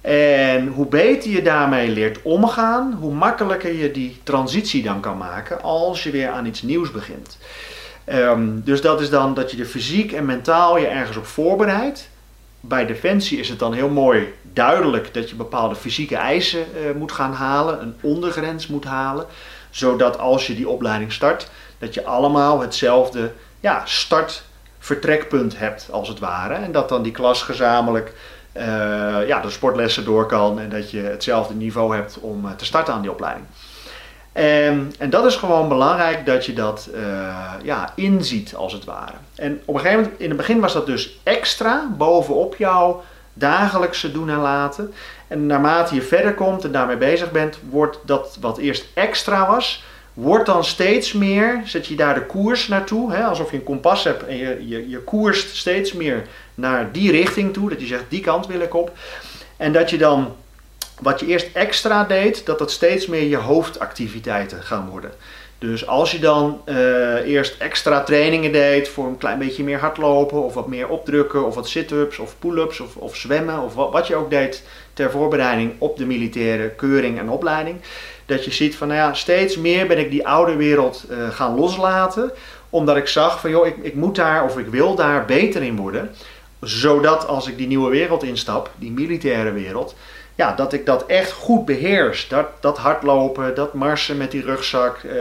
En 0.00 0.68
hoe 0.68 0.86
beter 0.86 1.30
je 1.30 1.42
daarmee 1.42 1.88
leert 1.88 2.22
omgaan, 2.22 2.96
hoe 3.00 3.14
makkelijker 3.14 3.74
je 3.74 3.90
die 3.90 4.20
transitie 4.22 4.82
dan 4.82 5.00
kan 5.00 5.16
maken 5.16 5.62
als 5.62 6.02
je 6.02 6.10
weer 6.10 6.28
aan 6.28 6.46
iets 6.46 6.62
nieuws 6.62 6.90
begint. 6.90 7.38
Um, 8.12 8.62
dus 8.64 8.80
dat 8.80 9.00
is 9.00 9.10
dan 9.10 9.34
dat 9.34 9.50
je 9.50 9.58
er 9.58 9.64
fysiek 9.64 10.12
en 10.12 10.24
mentaal 10.24 10.78
je 10.78 10.86
ergens 10.86 11.16
op 11.16 11.26
voorbereidt. 11.26 12.08
Bij 12.60 12.86
Defensie 12.86 13.38
is 13.38 13.48
het 13.48 13.58
dan 13.58 13.72
heel 13.72 13.88
mooi 13.88 14.34
duidelijk 14.52 15.14
dat 15.14 15.30
je 15.30 15.36
bepaalde 15.36 15.74
fysieke 15.74 16.16
eisen 16.16 16.64
uh, 16.74 16.94
moet 16.96 17.12
gaan 17.12 17.32
halen, 17.32 17.82
een 17.82 17.94
ondergrens 18.00 18.66
moet 18.66 18.84
halen, 18.84 19.26
zodat 19.70 20.18
als 20.18 20.46
je 20.46 20.54
die 20.54 20.68
opleiding 20.68 21.12
start, 21.12 21.50
dat 21.78 21.94
je 21.94 22.04
allemaal 22.04 22.60
hetzelfde 22.60 23.32
ja, 23.60 23.82
start-vertrekpunt 24.88 25.58
hebt 25.58 25.88
als 25.90 26.08
het 26.08 26.18
ware. 26.18 26.54
En 26.54 26.72
dat 26.72 26.88
dan 26.88 27.02
die 27.02 27.12
klas 27.12 27.42
gezamenlijk 27.42 28.12
uh, 28.56 28.62
ja, 29.26 29.40
de 29.40 29.50
sportlessen 29.50 30.04
door 30.04 30.26
kan 30.26 30.60
en 30.60 30.68
dat 30.68 30.90
je 30.90 31.00
hetzelfde 31.00 31.54
niveau 31.54 31.94
hebt 31.94 32.18
om 32.20 32.44
uh, 32.44 32.50
te 32.50 32.64
starten 32.64 32.94
aan 32.94 33.02
die 33.02 33.10
opleiding. 33.10 33.46
En, 34.32 34.92
en, 34.98 35.10
dat 35.10 35.24
is 35.24 35.36
gewoon 35.36 35.68
belangrijk 35.68 36.26
dat 36.26 36.46
je 36.46 36.52
dat 36.52 36.88
uh, 36.94 37.00
ja, 37.62 37.92
inziet 37.94 38.54
als 38.54 38.72
het 38.72 38.84
ware. 38.84 39.16
En 39.34 39.60
op 39.64 39.74
een 39.74 39.80
gegeven 39.80 40.02
moment, 40.02 40.20
in 40.20 40.28
het 40.28 40.36
begin 40.36 40.60
was 40.60 40.72
dat 40.72 40.86
dus 40.86 41.18
extra 41.22 41.88
bovenop 41.96 42.56
jouw 42.56 43.02
dagelijkse 43.32 44.12
doen 44.12 44.30
en 44.30 44.40
laten. 44.40 44.94
En 45.28 45.46
naarmate 45.46 45.94
je 45.94 46.02
verder 46.02 46.34
komt 46.34 46.64
en 46.64 46.72
daarmee 46.72 46.96
bezig 46.96 47.30
bent, 47.30 47.58
wordt 47.70 47.98
dat 48.04 48.38
wat 48.40 48.58
eerst 48.58 48.86
extra 48.94 49.46
was, 49.46 49.84
wordt 50.20 50.46
dan 50.46 50.64
steeds 50.64 51.12
meer, 51.12 51.62
zet 51.64 51.86
je 51.86 51.96
daar 51.96 52.14
de 52.14 52.26
koers 52.26 52.68
naartoe, 52.68 53.12
hè, 53.12 53.24
alsof 53.24 53.50
je 53.50 53.56
een 53.56 53.62
kompas 53.62 54.04
hebt 54.04 54.26
en 54.26 54.36
je, 54.36 54.68
je, 54.68 54.88
je 54.88 54.98
koerst 54.98 55.56
steeds 55.56 55.92
meer 55.92 56.26
naar 56.54 56.92
die 56.92 57.10
richting 57.10 57.52
toe, 57.52 57.68
dat 57.68 57.80
je 57.80 57.86
zegt 57.86 58.04
die 58.08 58.20
kant 58.20 58.46
wil 58.46 58.60
ik 58.60 58.74
op. 58.74 58.92
En 59.56 59.72
dat 59.72 59.90
je 59.90 59.98
dan 59.98 60.36
wat 61.00 61.20
je 61.20 61.26
eerst 61.26 61.48
extra 61.52 62.04
deed, 62.04 62.46
dat 62.46 62.58
dat 62.58 62.70
steeds 62.70 63.06
meer 63.06 63.22
je 63.22 63.36
hoofdactiviteiten 63.36 64.62
gaan 64.62 64.88
worden. 64.88 65.10
Dus 65.58 65.86
als 65.86 66.12
je 66.12 66.18
dan 66.18 66.60
uh, 66.66 67.14
eerst 67.14 67.56
extra 67.58 68.02
trainingen 68.02 68.52
deed 68.52 68.88
voor 68.88 69.06
een 69.06 69.18
klein 69.18 69.38
beetje 69.38 69.64
meer 69.64 69.78
hardlopen 69.78 70.42
of 70.42 70.54
wat 70.54 70.66
meer 70.66 70.88
opdrukken 70.88 71.46
of 71.46 71.54
wat 71.54 71.68
sit-ups 71.68 72.18
of 72.18 72.38
pull-ups 72.38 72.80
of, 72.80 72.96
of 72.96 73.16
zwemmen 73.16 73.62
of 73.62 73.74
wat, 73.74 73.92
wat, 73.92 74.06
je 74.06 74.14
ook 74.14 74.30
deed 74.30 74.62
ter 74.92 75.10
voorbereiding 75.10 75.72
op 75.78 75.96
de 75.96 76.06
militaire 76.06 76.68
keuring 76.68 77.18
en 77.18 77.28
opleiding. 77.28 77.80
Dat 78.26 78.44
je 78.44 78.50
ziet 78.50 78.76
van 78.76 78.88
nou 78.88 79.00
ja, 79.00 79.14
steeds 79.14 79.56
meer 79.56 79.86
ben 79.86 79.98
ik 79.98 80.10
die 80.10 80.26
oude 80.26 80.56
wereld 80.56 81.04
uh, 81.10 81.30
gaan 81.30 81.54
loslaten. 81.54 82.32
Omdat 82.70 82.96
ik 82.96 83.08
zag 83.08 83.40
van 83.40 83.50
joh, 83.50 83.66
ik, 83.66 83.76
ik 83.82 83.94
moet 83.94 84.14
daar 84.14 84.44
of 84.44 84.58
ik 84.58 84.66
wil 84.66 84.94
daar 84.94 85.24
beter 85.24 85.62
in 85.62 85.76
worden. 85.76 86.10
Zodat 86.60 87.26
als 87.26 87.48
ik 87.48 87.56
die 87.56 87.66
nieuwe 87.66 87.90
wereld 87.90 88.22
instap, 88.22 88.70
die 88.76 88.90
militaire 88.90 89.52
wereld, 89.52 89.94
ja, 90.38 90.52
dat 90.52 90.72
ik 90.72 90.86
dat 90.86 91.06
echt 91.06 91.32
goed 91.32 91.64
beheers. 91.64 92.28
Dat, 92.28 92.46
dat 92.60 92.78
hardlopen, 92.78 93.54
dat 93.54 93.74
marsen 93.74 94.16
met 94.16 94.30
die 94.30 94.42
rugzak, 94.42 95.02
uh, 95.02 95.12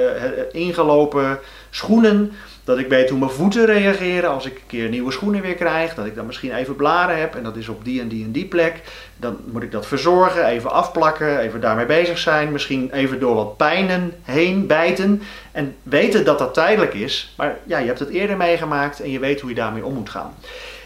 ingelopen 0.52 1.40
schoenen. 1.70 2.32
Dat 2.64 2.78
ik 2.78 2.88
weet 2.88 3.10
hoe 3.10 3.20
mijn 3.20 3.32
voeten 3.32 3.66
reageren 3.66 4.30
als 4.30 4.46
ik 4.46 4.56
een 4.56 4.68
keer 4.68 4.90
nieuwe 4.90 5.12
schoenen 5.12 5.42
weer 5.42 5.56
krijg. 5.56 5.94
Dat 5.94 6.06
ik 6.06 6.16
dan 6.16 6.26
misschien 6.26 6.56
even 6.56 6.76
blaren 6.76 7.20
heb 7.20 7.36
en 7.36 7.44
dat 7.44 7.56
is 7.56 7.68
op 7.68 7.86
die 7.86 8.02
en 8.02 8.08
die 8.08 8.24
en 8.24 8.32
die 8.32 8.46
plek. 8.46 8.82
Dan 9.16 9.38
moet 9.52 9.64
ik 9.64 9.72
dat 9.72 9.86
verzorgen, 9.86 10.46
even 10.46 10.72
afplakken, 10.72 11.40
even 11.40 11.62
daarmee 11.62 11.86
bezig 11.86 12.18
zijn. 12.18 12.52
Misschien 12.52 12.92
even 12.92 13.20
door 13.20 13.36
wat 13.36 13.58
pijnen 13.58 14.14
heen 14.24 14.68
bijten. 14.68 15.22
En 15.52 15.76
weten 15.84 16.26
dat 16.26 16.40
dat 16.40 16.54
tijdelijk 16.54 16.94
is. 16.94 17.34
Maar 17.38 17.58
ja, 17.64 17.78
je 17.78 17.88
hebt 17.88 18.00
het 18.00 18.10
eerder 18.10 18.38
meegemaakt 18.38 19.00
en 19.00 19.12
je 19.12 19.20
weet 19.20 19.42
hoe 19.42 19.50
je 19.50 19.56
daarmee 19.56 19.86
om 19.86 19.94
moet 19.94 20.10
gaan. 20.10 20.34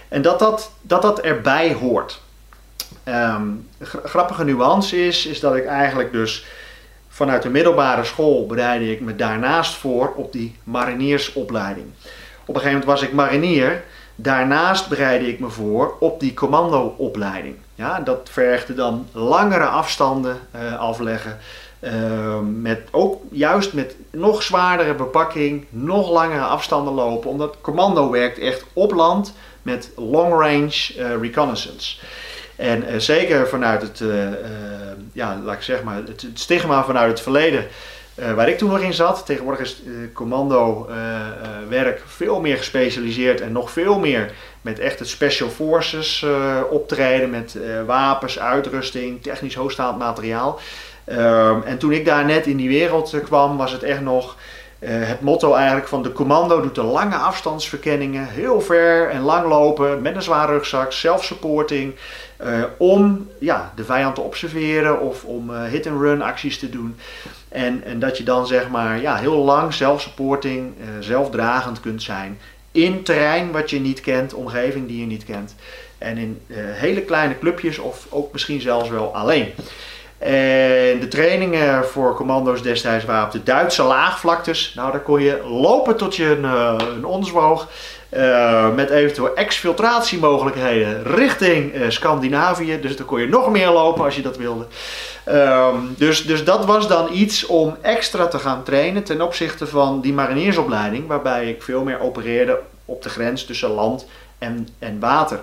En 0.08 0.22
dat 0.22 0.40
dat, 0.40 0.72
dat, 0.82 1.02
dat 1.02 1.20
erbij 1.20 1.74
hoort. 1.74 2.22
Um, 3.06 3.68
grappige 4.04 4.44
nuance 4.44 5.06
is, 5.06 5.26
is 5.26 5.40
dat 5.40 5.56
ik 5.56 5.66
eigenlijk 5.66 6.12
dus 6.12 6.46
vanuit 7.10 7.42
de 7.42 7.50
middelbare 7.50 8.04
school 8.04 8.46
bereidde 8.46 8.92
ik 8.92 9.02
me 9.02 9.16
daarnaast 9.16 9.76
voor 9.76 10.14
op 10.16 10.32
die 10.32 10.56
mariniersopleiding. 10.64 11.86
Op 12.46 12.56
een 12.56 12.62
gegeven 12.62 12.80
moment 12.80 13.00
was 13.00 13.02
ik 13.02 13.14
marinier. 13.14 13.84
Daarnaast 14.16 14.90
bereidde 14.90 15.28
ik 15.28 15.40
me 15.40 15.50
voor 15.50 15.96
op 16.00 16.20
die 16.20 16.34
commandoopleiding. 16.34 17.56
Ja, 17.76 18.00
dat 18.00 18.30
vergde 18.32 18.74
dan 18.74 19.08
langere 19.12 19.66
afstanden 19.66 20.38
uh, 20.56 20.80
afleggen. 20.80 21.38
Uh, 21.80 22.40
met 22.40 22.82
ook 22.92 23.22
juist 23.32 23.74
met 23.74 23.96
nog 24.12 24.44
zwaardere 24.44 24.94
bepakking, 24.94 25.66
nog 25.70 26.12
langere 26.12 26.44
afstanden 26.44 26.94
lopen. 26.94 27.30
Omdat 27.30 27.58
commando 27.62 28.10
werkt 28.10 28.40
echt 28.40 28.66
op 28.74 28.92
land 28.92 29.34
met 29.62 29.92
long 29.96 30.32
range 30.32 30.94
uh, 30.98 31.22
reconnaissance. 31.22 32.00
En 32.62 32.84
uh, 32.84 32.98
zeker 32.98 33.48
vanuit 33.48 33.82
het, 33.82 34.00
uh, 34.00 34.24
uh, 34.24 34.36
ja, 35.14 35.40
laat 35.44 35.56
ik 35.56 35.62
zeg 35.62 35.84
maar, 35.84 35.96
het, 35.96 36.26
stigma 36.34 36.84
vanuit 36.84 37.10
het 37.10 37.22
verleden 37.22 37.66
waar 38.36 38.50
ik 38.50 38.58
toen 38.58 38.70
nog 38.70 38.80
in 38.80 38.94
zat. 38.94 39.26
Tegenwoordig 39.26 39.62
is 39.62 39.82
uh, 39.86 39.94
commando 40.14 40.90
werk 41.70 42.02
veel 42.06 42.40
meer 42.40 42.58
gespecialiseerd 42.58 43.42
en 43.42 43.52
nog 43.52 43.72
veel 43.72 44.00
meer 44.00 44.32
met 44.62 44.80
echt 44.80 45.00
het 45.00 45.08
special 45.08 45.50
forces 45.50 46.26
optreden 46.70 47.30
met 47.30 47.58
wapens, 47.86 48.40
uitrusting, 48.40 49.24
technisch 49.24 49.56
hoogstaand 49.56 49.98
materiaal. 49.98 50.60
Ehm, 51.06 51.62
en 51.62 51.78
toen 51.78 51.92
ik 51.92 52.06
daar 52.06 52.26
net 52.26 52.46
in 52.46 52.58
die 52.58 52.70
wereld 52.70 53.16
kwam, 53.24 53.58
was 53.58 53.72
het 53.72 53.84
echt 53.84 54.02
nog 54.02 54.36
het 54.90 55.22
motto 55.22 55.54
eigenlijk 55.54 55.88
van 55.88 56.04
de 56.04 56.12
commando 56.12 56.62
doet 56.62 56.76
de 56.76 56.84
lange 56.84 57.16
afstandsverkenningen, 57.16 58.28
heel 58.28 58.62
ver 58.62 59.10
en 59.10 59.22
lang 59.22 59.48
lopen 59.48 60.02
met 60.02 60.16
een 60.16 60.22
zware 60.22 60.52
rugzak, 60.52 60.92
self-supporting, 60.92 61.96
uh, 62.44 62.64
om 62.78 63.30
ja, 63.40 63.74
de 63.76 63.84
vijand 63.84 64.16
te 64.16 64.22
observeren 64.22 65.00
of 65.00 65.24
om 65.24 65.50
uh, 65.50 65.64
hit-and-run 65.64 66.22
acties 66.22 66.60
te 66.60 66.70
doen. 66.70 66.96
En, 67.50 67.84
en 67.84 68.00
dat 68.00 68.18
je 68.18 68.24
dan 68.24 68.48
zeg 68.48 68.70
maar 68.70 69.02
ja, 69.02 69.16
heel 69.16 69.38
lang 69.38 69.74
self-supporting, 69.74 70.74
zelfdragend 71.00 71.80
kunt 71.80 72.04
zijn 72.04 72.40
in 72.72 73.04
terrein 73.04 73.52
wat 73.52 73.70
je 73.70 73.80
niet 73.80 74.02
kent, 74.02 74.34
omgeving 74.34 74.88
die 74.88 75.00
je 75.00 75.06
niet 75.06 75.26
kent. 75.26 75.56
En 75.98 76.18
in 76.18 76.42
hele 76.54 77.02
kleine 77.02 77.40
clubjes 77.40 77.78
of 77.78 78.08
ook 78.10 78.32
misschien 78.32 78.62
zelfs 78.62 78.90
wel 78.90 79.16
alleen. 79.16 79.54
En 80.22 81.00
de 81.00 81.08
trainingen 81.10 81.86
voor 81.86 82.16
commando's 82.16 82.62
destijds 82.62 83.06
waren 83.06 83.26
op 83.26 83.32
de 83.32 83.44
Duitse 83.44 83.84
laagvlaktes. 83.84 84.74
Nou, 84.76 84.92
daar 84.92 85.02
kon 85.02 85.22
je 85.22 85.42
lopen 85.48 85.98
tot 85.98 86.16
je 86.16 86.26
een, 86.26 86.44
uh, 86.44 86.76
een. 86.78 87.60
Uh, 88.18 88.74
met 88.76 88.90
eventueel 88.90 89.36
exfiltratiemogelijkheden 89.36 91.04
richting 91.04 91.76
uh, 91.76 91.90
Scandinavië. 91.90 92.80
Dus 92.80 92.96
dan 92.96 93.06
kon 93.06 93.20
je 93.20 93.28
nog 93.28 93.50
meer 93.50 93.70
lopen 93.70 94.04
als 94.04 94.16
je 94.16 94.22
dat 94.22 94.38
wilde. 94.38 94.66
Um, 95.30 95.96
dus, 95.98 96.26
dus 96.26 96.44
dat 96.44 96.66
was 96.66 96.88
dan 96.88 97.08
iets 97.12 97.46
om 97.46 97.78
extra 97.82 98.28
te 98.28 98.40
gaan 98.40 98.64
trainen 98.64 99.04
ten 99.04 99.22
opzichte 99.22 99.68
van 99.68 100.02
die 100.02 100.14
mariniersopleiding. 100.14 101.08
Waarbij 101.08 101.50
ik 101.50 101.64
veel 101.64 101.84
meer 101.84 102.00
opereerde 102.00 102.60
op 102.86 103.02
de 103.02 103.10
grens 103.10 103.46
tussen 103.46 103.70
land 103.70 104.06
en, 104.38 104.68
en 104.80 105.00
water. 105.00 105.40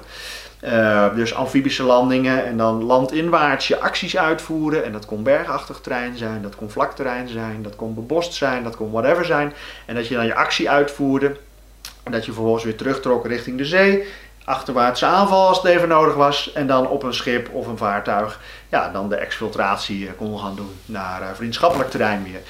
Uh, 0.65 1.15
dus 1.15 1.35
amfibische 1.35 1.83
landingen 1.83 2.45
en 2.45 2.57
dan 2.57 2.85
landinwaarts 2.85 3.69
je 3.69 3.81
acties 3.81 4.17
uitvoeren. 4.17 4.85
En 4.85 4.93
dat 4.93 5.07
kon 5.07 5.23
bergachtig 5.23 5.81
terrein 5.81 6.17
zijn, 6.17 6.43
dat 6.43 6.57
kon 6.57 6.71
vlakterrein 6.71 7.29
zijn, 7.29 7.63
dat 7.63 7.77
kon 7.77 7.95
bebost 7.95 8.35
zijn, 8.35 8.65
dat 8.65 8.77
kon 8.77 8.91
whatever 8.91 9.25
zijn. 9.25 9.53
En 9.87 9.95
dat 9.95 10.09
je 10.09 10.15
dan 10.15 10.27
je 10.27 10.35
actie 10.35 10.71
uitvoerde. 10.71 11.37
En 12.03 12.13
dat 12.13 12.25
je 12.25 12.33
vervolgens 12.33 12.65
weer 12.65 12.77
terugtrok 12.77 13.27
richting 13.27 13.59
de 13.59 13.65
zee. 13.65 14.07
Achterwaartse 14.45 15.07
aanval 15.07 15.49
als 15.49 15.63
het 15.63 15.67
even 15.67 15.89
nodig 15.89 16.15
was. 16.15 16.53
En 16.53 16.67
dan 16.67 16.89
op 16.89 17.03
een 17.03 17.15
schip 17.15 17.49
of 17.53 17.67
een 17.67 17.77
vaartuig 17.77 18.41
ja, 18.69 18.91
dan 18.91 19.09
de 19.09 19.17
exfiltratie 19.17 20.07
eh, 20.07 20.13
kon 20.17 20.39
gaan 20.39 20.57
doen 20.57 20.71
naar 20.85 21.21
uh, 21.21 21.27
vriendschappelijk 21.35 21.91
terrein 21.91 22.23
weer. 22.23 22.41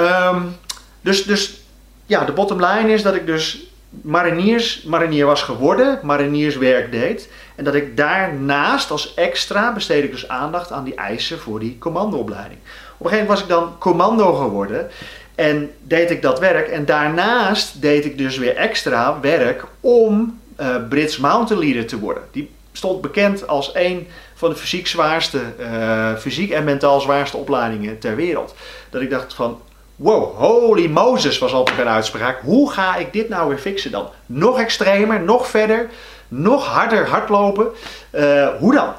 Um, 0.00 0.56
dus, 1.00 1.24
dus 1.24 1.60
ja, 2.06 2.24
de 2.24 2.32
bottom 2.32 2.64
line 2.64 2.92
is 2.92 3.02
dat 3.02 3.14
ik 3.14 3.26
dus 3.26 3.71
mariniers, 4.00 4.82
marinier 4.82 5.26
was 5.26 5.42
geworden, 5.42 5.98
marinierswerk 6.02 6.92
deed. 6.92 7.28
En 7.54 7.64
dat 7.64 7.74
ik 7.74 7.96
daarnaast 7.96 8.90
als 8.90 9.14
extra 9.14 9.72
besteed 9.72 10.04
ik 10.04 10.10
dus 10.10 10.28
aandacht 10.28 10.72
aan 10.72 10.84
die 10.84 10.94
eisen 10.94 11.38
voor 11.38 11.60
die 11.60 11.78
commandoopleiding. 11.78 12.60
Op 12.98 13.04
een 13.06 13.10
gegeven 13.10 13.18
moment 13.18 13.28
was 13.28 13.40
ik 13.40 13.48
dan 13.48 13.78
commando 13.78 14.32
geworden 14.32 14.90
en 15.34 15.70
deed 15.82 16.10
ik 16.10 16.22
dat 16.22 16.38
werk. 16.38 16.68
En 16.68 16.84
daarnaast 16.84 17.80
deed 17.80 18.04
ik 18.04 18.18
dus 18.18 18.38
weer 18.38 18.56
extra 18.56 19.20
werk 19.20 19.64
om 19.80 20.40
uh, 20.60 20.76
Brits 20.88 21.18
Mountain 21.18 21.64
Leader 21.64 21.86
te 21.86 21.98
worden. 21.98 22.22
Die 22.30 22.50
stond 22.72 23.00
bekend 23.00 23.46
als 23.46 23.70
een 23.74 24.06
van 24.34 24.50
de 24.50 24.56
fysiek 24.56 24.86
zwaarste, 24.86 25.40
uh, 25.60 26.16
fysiek 26.16 26.50
en 26.50 26.64
mentaal 26.64 27.00
zwaarste 27.00 27.36
opleidingen 27.36 27.98
ter 27.98 28.16
wereld. 28.16 28.54
Dat 28.90 29.02
ik 29.02 29.10
dacht 29.10 29.34
van, 29.34 29.60
Wow, 30.02 30.36
holy 30.36 30.86
Moses 30.86 31.38
was 31.38 31.52
altijd 31.52 31.78
een 31.78 31.88
uitspraak. 31.88 32.40
Hoe 32.40 32.72
ga 32.72 32.96
ik 32.96 33.12
dit 33.12 33.28
nou 33.28 33.48
weer 33.48 33.58
fixen 33.58 33.90
dan? 33.90 34.08
Nog 34.26 34.58
extremer, 34.58 35.20
nog 35.20 35.46
verder, 35.46 35.90
nog 36.28 36.66
harder 36.66 37.08
hardlopen. 37.08 37.66
Uh, 38.10 38.48
hoe 38.58 38.74
dan? 38.74 38.92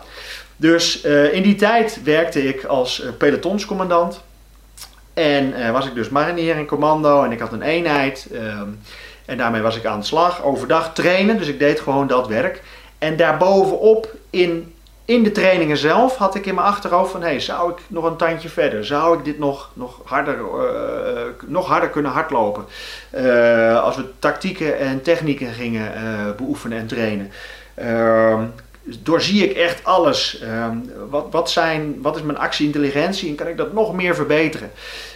Dus 0.56 1.06
uh, 1.06 1.34
in 1.34 1.44
die 1.44 1.56
tijd 1.56 2.04
werkte 2.04 2.48
ik 2.48 2.64
als 2.64 3.02
uh, 3.02 3.10
pelotonscommandant. 3.18 4.22
En 5.14 5.72
was 5.72 5.86
ik 5.86 5.96
dus 5.96 6.10
marinier 6.10 6.58
in 6.58 6.66
commando 6.66 7.24
en 7.24 7.32
ik 7.32 7.40
had 7.40 7.52
een 7.52 7.62
eenheid. 7.62 8.28
Um, 8.34 8.80
en 9.26 9.38
daarmee 9.38 9.62
was 9.62 9.76
ik 9.76 9.86
aan 9.86 10.00
de 10.00 10.06
slag. 10.06 10.44
Overdag 10.44 10.94
trainen, 10.94 11.38
dus 11.38 11.48
ik 11.48 11.60
deed 11.60 11.80
gewoon 11.80 12.08
dat 12.08 12.28
werk. 12.28 12.62
En 12.98 13.18
daarbovenop 13.18 14.16
in 14.30 14.73
in 15.06 15.24
de 15.24 15.32
trainingen 15.32 15.78
zelf 15.78 16.16
had 16.16 16.36
ik 16.36 16.46
in 16.46 16.56
mijn 16.56 16.68
achterhoofd 16.68 17.12
van, 17.12 17.22
hey, 17.22 17.40
zou 17.40 17.72
ik 17.72 17.78
nog 17.88 18.04
een 18.04 18.16
tandje 18.16 18.50
verder? 18.50 18.86
Zou 18.86 19.18
ik 19.18 19.26
dit 19.26 19.40
nog, 19.40 19.70
nog, 19.74 20.00
harder, 20.04 20.38
uh, 20.38 21.22
nog 21.46 21.68
harder 21.68 21.90
kunnen 21.90 22.12
hardlopen? 22.12 22.66
Uh, 23.16 23.84
als 23.84 23.96
we 23.96 24.06
tactieken 24.20 24.78
en 24.80 25.02
technieken 25.02 25.54
gingen 25.54 25.92
uh, 25.94 26.36
beoefenen 26.38 26.78
en 26.78 26.88
trainen. 26.88 27.32
Ehm, 27.74 28.44
doorzie 28.84 29.50
ik 29.50 29.58
echt 29.58 29.84
alles. 29.84 30.40
Ehm, 30.40 30.78
wat, 31.10 31.28
wat, 31.32 31.50
zijn, 31.50 32.02
wat 32.02 32.16
is 32.16 32.22
mijn 32.22 32.38
actieintelligentie 32.38 33.30
en 33.30 33.36
kan 33.36 33.48
ik 33.48 33.58
dat 33.58 33.74
nog 33.74 33.94
meer 33.94 34.16
verbeteren? 34.16 34.72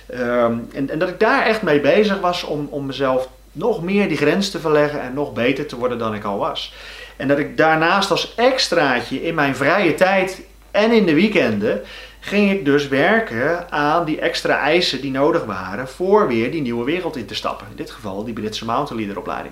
Ehm, 0.06 0.58
en, 0.74 0.90
en, 0.90 1.00
dat 1.00 1.10
ik 1.10 1.20
daar 1.20 1.46
echt 1.46 1.62
mee 1.62 1.80
bezig 1.80 2.20
was 2.20 2.44
om, 2.44 2.68
om 2.72 2.86
mezelf 2.86 3.30
nog 3.52 3.84
meer 3.84 4.08
die 4.08 4.18
grens 4.18 4.52
te 4.52 4.60
verleggen 4.60 5.02
en 5.02 5.14
nog 5.14 5.34
beter 5.34 5.66
te 5.66 5.78
worden 5.78 5.98
dan 5.98 6.14
ik 6.14 6.24
al 6.24 6.38
was. 6.38 6.74
En 7.18 7.28
dat 7.28 7.38
ik 7.38 7.58
daarnaast 7.58 8.12
als 8.12 8.36
extraatje 8.36 9.24
in 9.24 9.36
mijn 9.36 9.56
vrije 9.56 9.94
tijd 9.94 10.42
en 10.72 10.92
in 10.92 11.06
de 11.06 11.14
weekenden 11.14 11.82
ging 12.20 12.52
ik 12.52 12.66
dus 12.66 12.88
werken 12.88 13.72
aan 13.72 14.06
die 14.06 14.20
extra 14.20 14.60
eisen 14.60 15.02
die 15.02 15.12
nodig 15.12 15.46
waren 15.46 15.88
voor 15.88 16.28
weer 16.28 16.52
die 16.52 16.62
nieuwe 16.62 16.86
wereld 16.86 17.16
in 17.16 17.26
te 17.26 17.36
stappen. 17.36 17.68
In 17.70 17.76
dit 17.76 17.92
geval 17.92 18.24
die 18.24 18.34
Britse 18.34 18.66
Mountain 18.66 19.06
Leader. 19.06 19.46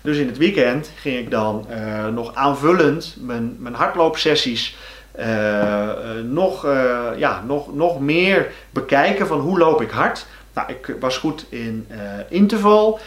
Dus 0.00 0.16
in 0.16 0.26
het 0.26 0.38
weekend 0.38 0.90
ging 0.96 1.18
ik 1.18 1.30
dan 1.30 1.66
uh, 1.70 2.06
nog 2.08 2.34
aanvullend 2.34 3.16
mijn, 3.20 3.56
mijn 3.58 3.74
hardloopsessies 3.74 4.76
uh, 5.18 5.88
nog, 6.24 6.64
uh, 6.64 7.06
ja, 7.16 7.42
nog, 7.46 7.74
nog 7.74 8.00
meer 8.00 8.50
bekijken 8.70 9.26
van 9.26 9.40
hoe 9.40 9.58
loop 9.58 9.82
ik 9.82 9.90
hard. 9.90 10.26
Nou, 10.54 10.68
ik 10.70 10.96
was 11.00 11.18
goed 11.18 11.44
in 11.48 11.88
interval. 12.28 13.00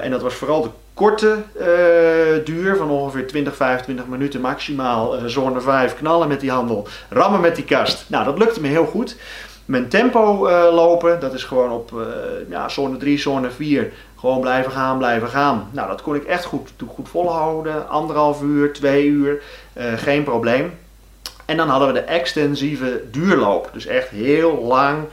en 0.00 0.10
dat 0.10 0.22
was 0.22 0.34
vooral 0.34 0.62
de 0.62 0.70
korte 1.00 1.36
uh, 1.60 2.44
duur 2.44 2.76
van 2.76 2.90
ongeveer 2.90 3.26
20, 3.26 3.56
25 3.56 4.06
minuten 4.06 4.40
maximaal. 4.40 5.16
Uh, 5.16 5.24
zone 5.24 5.60
5 5.60 5.94
knallen 5.94 6.28
met 6.28 6.40
die 6.40 6.50
handel, 6.50 6.88
rammen 7.08 7.40
met 7.40 7.56
die 7.56 7.64
kast. 7.64 8.04
Nou, 8.06 8.24
dat 8.24 8.38
lukte 8.38 8.60
me 8.60 8.68
heel 8.68 8.84
goed. 8.84 9.16
Mijn 9.64 9.88
tempo 9.88 10.48
uh, 10.48 10.68
lopen, 10.72 11.20
dat 11.20 11.34
is 11.34 11.44
gewoon 11.44 11.70
op 11.70 11.92
ja, 12.48 12.68
zone 12.68 12.96
3, 12.96 13.18
zone 13.18 13.50
4. 13.50 13.92
Gewoon 14.16 14.40
blijven 14.40 14.72
gaan, 14.72 14.98
blijven 14.98 15.28
gaan. 15.28 15.68
Nou, 15.72 15.88
dat 15.88 16.02
kon 16.02 16.14
ik 16.14 16.24
echt 16.24 16.44
goed, 16.44 16.70
goed 16.88 17.08
volhouden. 17.08 17.88
Anderhalf 17.88 18.42
uur, 18.42 18.72
twee 18.72 19.06
uur, 19.06 19.42
geen 19.96 20.24
probleem. 20.24 20.78
En 21.44 21.56
dan 21.56 21.68
hadden 21.68 21.88
we 21.88 21.94
de 21.94 22.00
extensieve 22.00 23.02
duurloop. 23.10 23.70
Dus 23.72 23.86
echt 23.86 24.08
heel 24.08 24.62
lang, 24.62 25.04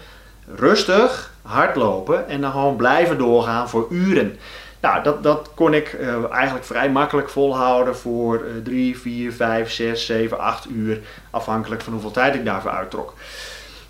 rustig, 0.56 1.34
hardlopen 1.42 2.28
en 2.28 2.42
dan 2.42 2.52
gewoon 2.52 2.76
blijven 2.76 3.18
doorgaan 3.18 3.70
voor 3.70 3.88
uren. 3.90 4.38
Nou, 4.82 5.04
dat, 5.04 5.24
dat 5.24 5.52
kon 5.56 5.74
ik 5.74 5.98
uh, 6.00 6.32
eigenlijk 6.32 6.66
vrij 6.66 6.90
makkelijk 6.90 7.30
volhouden 7.30 7.96
voor 7.96 8.46
3, 8.64 9.00
4, 9.00 9.34
5, 9.34 9.72
6, 9.72 10.06
7, 10.06 10.40
8 10.40 10.70
uur. 10.70 11.00
Afhankelijk 11.30 11.82
van 11.82 11.94
hoeveel 11.94 12.12
tijd 12.12 12.36
ik 12.36 12.46
daarvoor 12.46 12.72
uittrok. 12.72 13.14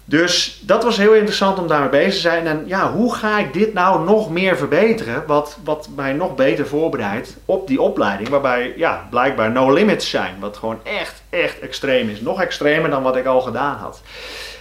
Dus 0.10 0.62
dat 0.62 0.84
was 0.84 0.98
heel 0.98 1.13
interessant 1.13 1.60
om 1.60 1.67
daarmee 1.67 1.89
bezig 1.89 2.13
te 2.13 2.20
zijn. 2.20 2.48
En 2.48 2.63
ja, 2.65 2.91
hoe 2.91 3.15
ga 3.15 3.39
ik 3.39 3.53
dit 3.53 3.74
nou 3.74 4.03
nog 4.03 4.29
meer 4.29 4.58
verbeteren? 4.58 5.24
Wat, 5.25 5.58
wat 5.63 5.89
mij 5.96 6.13
nog 6.13 6.36
beter 6.36 6.67
voorbereidt 6.67 7.38
op 7.46 7.67
die 7.67 7.82
opleiding. 7.82 8.29
Waarbij 8.29 8.74
ja, 8.77 9.08
blijkbaar 9.10 9.51
no 9.51 9.74
limits 9.74 10.10
zijn. 10.10 10.36
Wat 10.39 10.58
gewoon 10.58 10.79
echt, 10.84 11.22
echt 11.29 11.60
extreem 11.60 12.10
is. 12.10 12.22
Nog 12.22 12.41
extremer 12.41 12.89
dan 12.89 13.03
wat 13.03 13.15
ik 13.15 13.25
al 13.25 13.41
gedaan 13.41 13.75
had. 13.75 14.01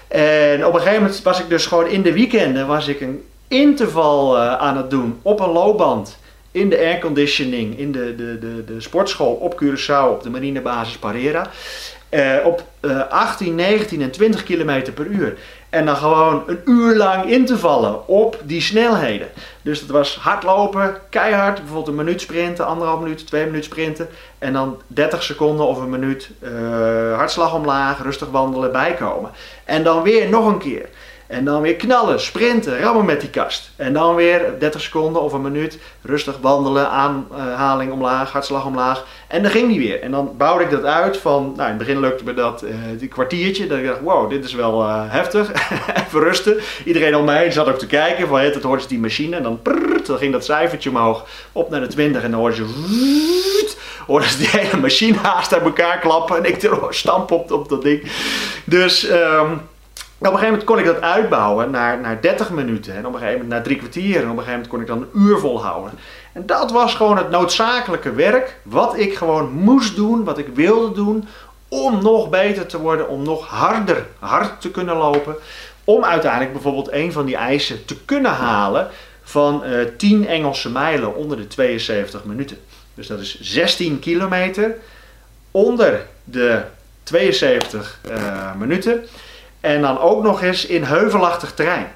En 0.08 0.66
op 0.66 0.74
een 0.74 0.80
gegeven 0.80 1.02
moment 1.02 1.22
was 1.22 1.40
ik 1.40 1.48
dus 1.48 1.66
gewoon 1.66 1.86
in 1.86 2.02
de 2.02 2.12
weekenden 2.12 2.66
was 2.66 2.88
ik 2.88 3.00
een 3.00 3.24
interval 3.48 4.36
uh, 4.36 4.56
aan 4.56 4.76
het 4.76 4.90
doen 4.90 5.18
op 5.22 5.40
een 5.40 5.50
loopband. 5.50 6.18
In 6.50 6.68
de 6.68 6.78
airconditioning, 6.78 7.78
in 7.78 7.92
de, 7.92 8.14
de, 8.16 8.38
de, 8.38 8.64
de 8.64 8.80
sportschool 8.80 9.32
op 9.32 9.62
Curaçao, 9.62 10.10
op 10.10 10.22
de 10.22 10.30
marinebasis 10.30 10.96
Parera. 10.96 11.50
Uh, 12.10 12.36
op 12.44 12.64
uh, 12.80 13.08
18, 13.08 13.54
19 13.54 14.02
en 14.02 14.10
20 14.10 14.42
km 14.42 14.92
per 14.94 15.06
uur. 15.06 15.36
En 15.70 15.86
dan 15.86 15.96
gewoon 15.96 16.42
een 16.46 16.60
uur 16.64 16.96
lang 16.96 17.30
in 17.30 17.46
te 17.46 17.58
vallen 17.58 18.08
op 18.08 18.38
die 18.44 18.60
snelheden. 18.60 19.28
Dus 19.62 19.80
dat 19.80 19.88
was 19.88 20.16
hardlopen, 20.16 20.96
keihard, 21.10 21.54
bijvoorbeeld 21.58 21.88
een 21.88 21.94
minuut 21.94 22.20
sprinten, 22.20 22.66
anderhalf 22.66 23.00
minuut, 23.00 23.26
twee 23.26 23.44
minuten 23.44 23.64
sprinten. 23.64 24.08
En 24.38 24.52
dan 24.52 24.80
30 24.86 25.22
seconden 25.22 25.66
of 25.66 25.78
een 25.78 25.90
minuut 25.90 26.30
uh, 26.40 26.50
hartslag 27.16 27.54
omlaag, 27.54 28.02
rustig 28.02 28.28
wandelen, 28.30 28.72
bijkomen. 28.72 29.30
En 29.64 29.82
dan 29.82 30.02
weer 30.02 30.28
nog 30.28 30.46
een 30.46 30.58
keer. 30.58 30.88
En 31.26 31.44
dan 31.44 31.60
weer 31.60 31.74
knallen, 31.74 32.20
sprinten, 32.20 32.78
rammen 32.78 33.04
met 33.04 33.20
die 33.20 33.30
kast. 33.30 33.70
En 33.76 33.92
dan 33.92 34.14
weer 34.14 34.58
30 34.58 34.80
seconden 34.80 35.22
of 35.22 35.32
een 35.32 35.42
minuut 35.42 35.78
rustig 36.02 36.38
wandelen, 36.40 36.90
aanhaling 36.90 37.92
omlaag, 37.92 38.32
hartslag 38.32 38.64
omlaag. 38.64 39.04
En 39.28 39.42
dan 39.42 39.50
ging 39.50 39.68
die 39.68 39.78
weer. 39.78 40.00
En 40.00 40.10
dan 40.10 40.34
bouwde 40.36 40.64
ik 40.64 40.70
dat 40.70 40.84
uit 40.84 41.16
van, 41.16 41.42
nou 41.42 41.62
in 41.62 41.68
het 41.68 41.78
begin 41.78 42.00
lukte 42.00 42.24
me 42.24 42.34
dat 42.34 42.62
uh, 42.62 42.70
die 42.98 43.08
kwartiertje. 43.08 43.66
Dat 43.66 43.78
ik 43.78 43.86
dacht, 43.86 44.00
wow, 44.00 44.30
dit 44.30 44.44
is 44.44 44.54
wel 44.54 44.82
uh, 44.82 45.02
heftig. 45.06 45.50
Even 46.06 46.20
rusten. 46.20 46.56
Iedereen 46.84 47.16
om 47.16 47.24
me 47.24 47.32
heen 47.32 47.52
zat 47.52 47.68
ook 47.68 47.78
te 47.78 47.86
kijken 47.86 48.28
van, 48.28 48.40
het 48.40 48.62
hoorde 48.62 48.86
die 48.86 48.98
machine. 48.98 49.36
En 49.36 49.42
dan, 49.42 49.62
prrr, 49.62 50.04
dan 50.06 50.18
ging 50.18 50.32
dat 50.32 50.44
cijfertje 50.44 50.90
omhoog 50.90 51.26
op 51.52 51.70
naar 51.70 51.80
de 51.80 51.86
20. 51.86 52.22
En 52.22 52.30
dan 52.30 52.40
hoorde 52.40 52.56
je, 52.56 52.66
hoorde 54.06 54.28
ze 54.28 54.38
die 54.38 54.48
hele 54.50 54.80
machine 54.80 55.18
haast 55.18 55.54
uit 55.54 55.62
elkaar 55.62 55.98
klappen. 55.98 56.36
En 56.36 56.44
ik 56.44 56.70
stamp 56.90 57.30
op, 57.30 57.52
op 57.52 57.68
dat 57.68 57.82
ding. 57.82 58.10
Dus... 58.64 59.10
Um, 59.10 59.60
op 60.18 60.32
een 60.32 60.38
gegeven 60.38 60.48
moment 60.48 60.64
kon 60.64 60.78
ik 60.78 60.84
dat 60.84 61.00
uitbouwen 61.00 61.70
naar, 61.70 62.00
naar 62.00 62.20
30 62.20 62.50
minuten. 62.50 62.94
En 62.94 63.06
op 63.06 63.12
een 63.12 63.18
gegeven 63.18 63.32
moment 63.32 63.48
naar 63.48 63.62
drie 63.62 63.76
kwartier. 63.76 64.16
En 64.16 64.30
op 64.30 64.36
een 64.36 64.44
gegeven 64.44 64.52
moment 64.52 64.68
kon 64.68 64.80
ik 64.80 64.86
dan 64.86 65.00
een 65.00 65.20
uur 65.22 65.38
volhouden. 65.38 65.92
En 66.32 66.46
dat 66.46 66.70
was 66.72 66.94
gewoon 66.94 67.16
het 67.16 67.30
noodzakelijke 67.30 68.12
werk. 68.12 68.56
Wat 68.62 68.98
ik 68.98 69.14
gewoon 69.14 69.52
moest 69.52 69.96
doen, 69.96 70.24
wat 70.24 70.38
ik 70.38 70.48
wilde 70.54 70.94
doen. 70.94 71.28
Om 71.68 72.02
nog 72.02 72.28
beter 72.28 72.66
te 72.66 72.80
worden, 72.80 73.08
om 73.08 73.22
nog 73.22 73.46
harder 73.46 74.06
hard 74.18 74.60
te 74.60 74.70
kunnen 74.70 74.96
lopen. 74.96 75.36
Om 75.84 76.04
uiteindelijk 76.04 76.52
bijvoorbeeld 76.52 76.92
een 76.92 77.12
van 77.12 77.24
die 77.24 77.36
eisen 77.36 77.84
te 77.84 77.96
kunnen 78.04 78.30
halen 78.30 78.88
van 79.22 79.62
uh, 79.64 79.82
eh, 79.82 79.88
10 79.96 80.26
Engelse 80.26 80.70
mijlen 80.70 81.14
onder 81.14 81.36
de 81.36 81.46
72 81.46 82.24
minuten. 82.24 82.56
Dus 82.94 83.06
dat 83.06 83.20
is 83.20 83.40
16 83.40 83.98
kilometer 83.98 84.76
onder 85.50 86.06
de 86.24 86.62
72 87.02 88.00
uh, 88.08 88.14
eh, 88.16 88.54
minuten. 88.54 89.06
En 89.66 89.80
dan 89.80 89.98
ook 89.98 90.22
nog 90.22 90.42
eens 90.42 90.66
in 90.66 90.82
heuvelachtig 90.82 91.54
terrein. 91.54 91.86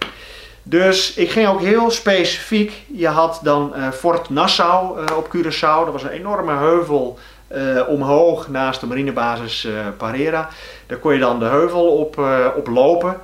Dus 0.63 1.15
ik 1.15 1.31
ging 1.31 1.49
ook 1.49 1.61
heel 1.61 1.91
specifiek. 1.91 2.73
Je 2.93 3.07
had 3.07 3.41
dan 3.43 3.73
uh, 3.77 3.91
Fort 3.91 4.31
Nassau 4.31 5.01
uh, 5.01 5.17
op 5.17 5.29
Curaçao. 5.37 5.85
Dat 5.85 5.93
was 5.93 6.03
een 6.03 6.11
enorme 6.11 6.57
heuvel 6.57 7.19
uh, 7.53 7.89
omhoog 7.89 8.49
naast 8.49 8.81
de 8.81 8.87
marinebasis 8.87 9.69
Parera. 9.97 10.49
Daar 10.87 10.99
kon 10.99 11.13
je 11.13 11.19
dan 11.19 11.39
de 11.39 11.45
heuvel 11.45 11.87
op, 11.97 12.19
op 12.57 12.67
lopen. 12.67 13.17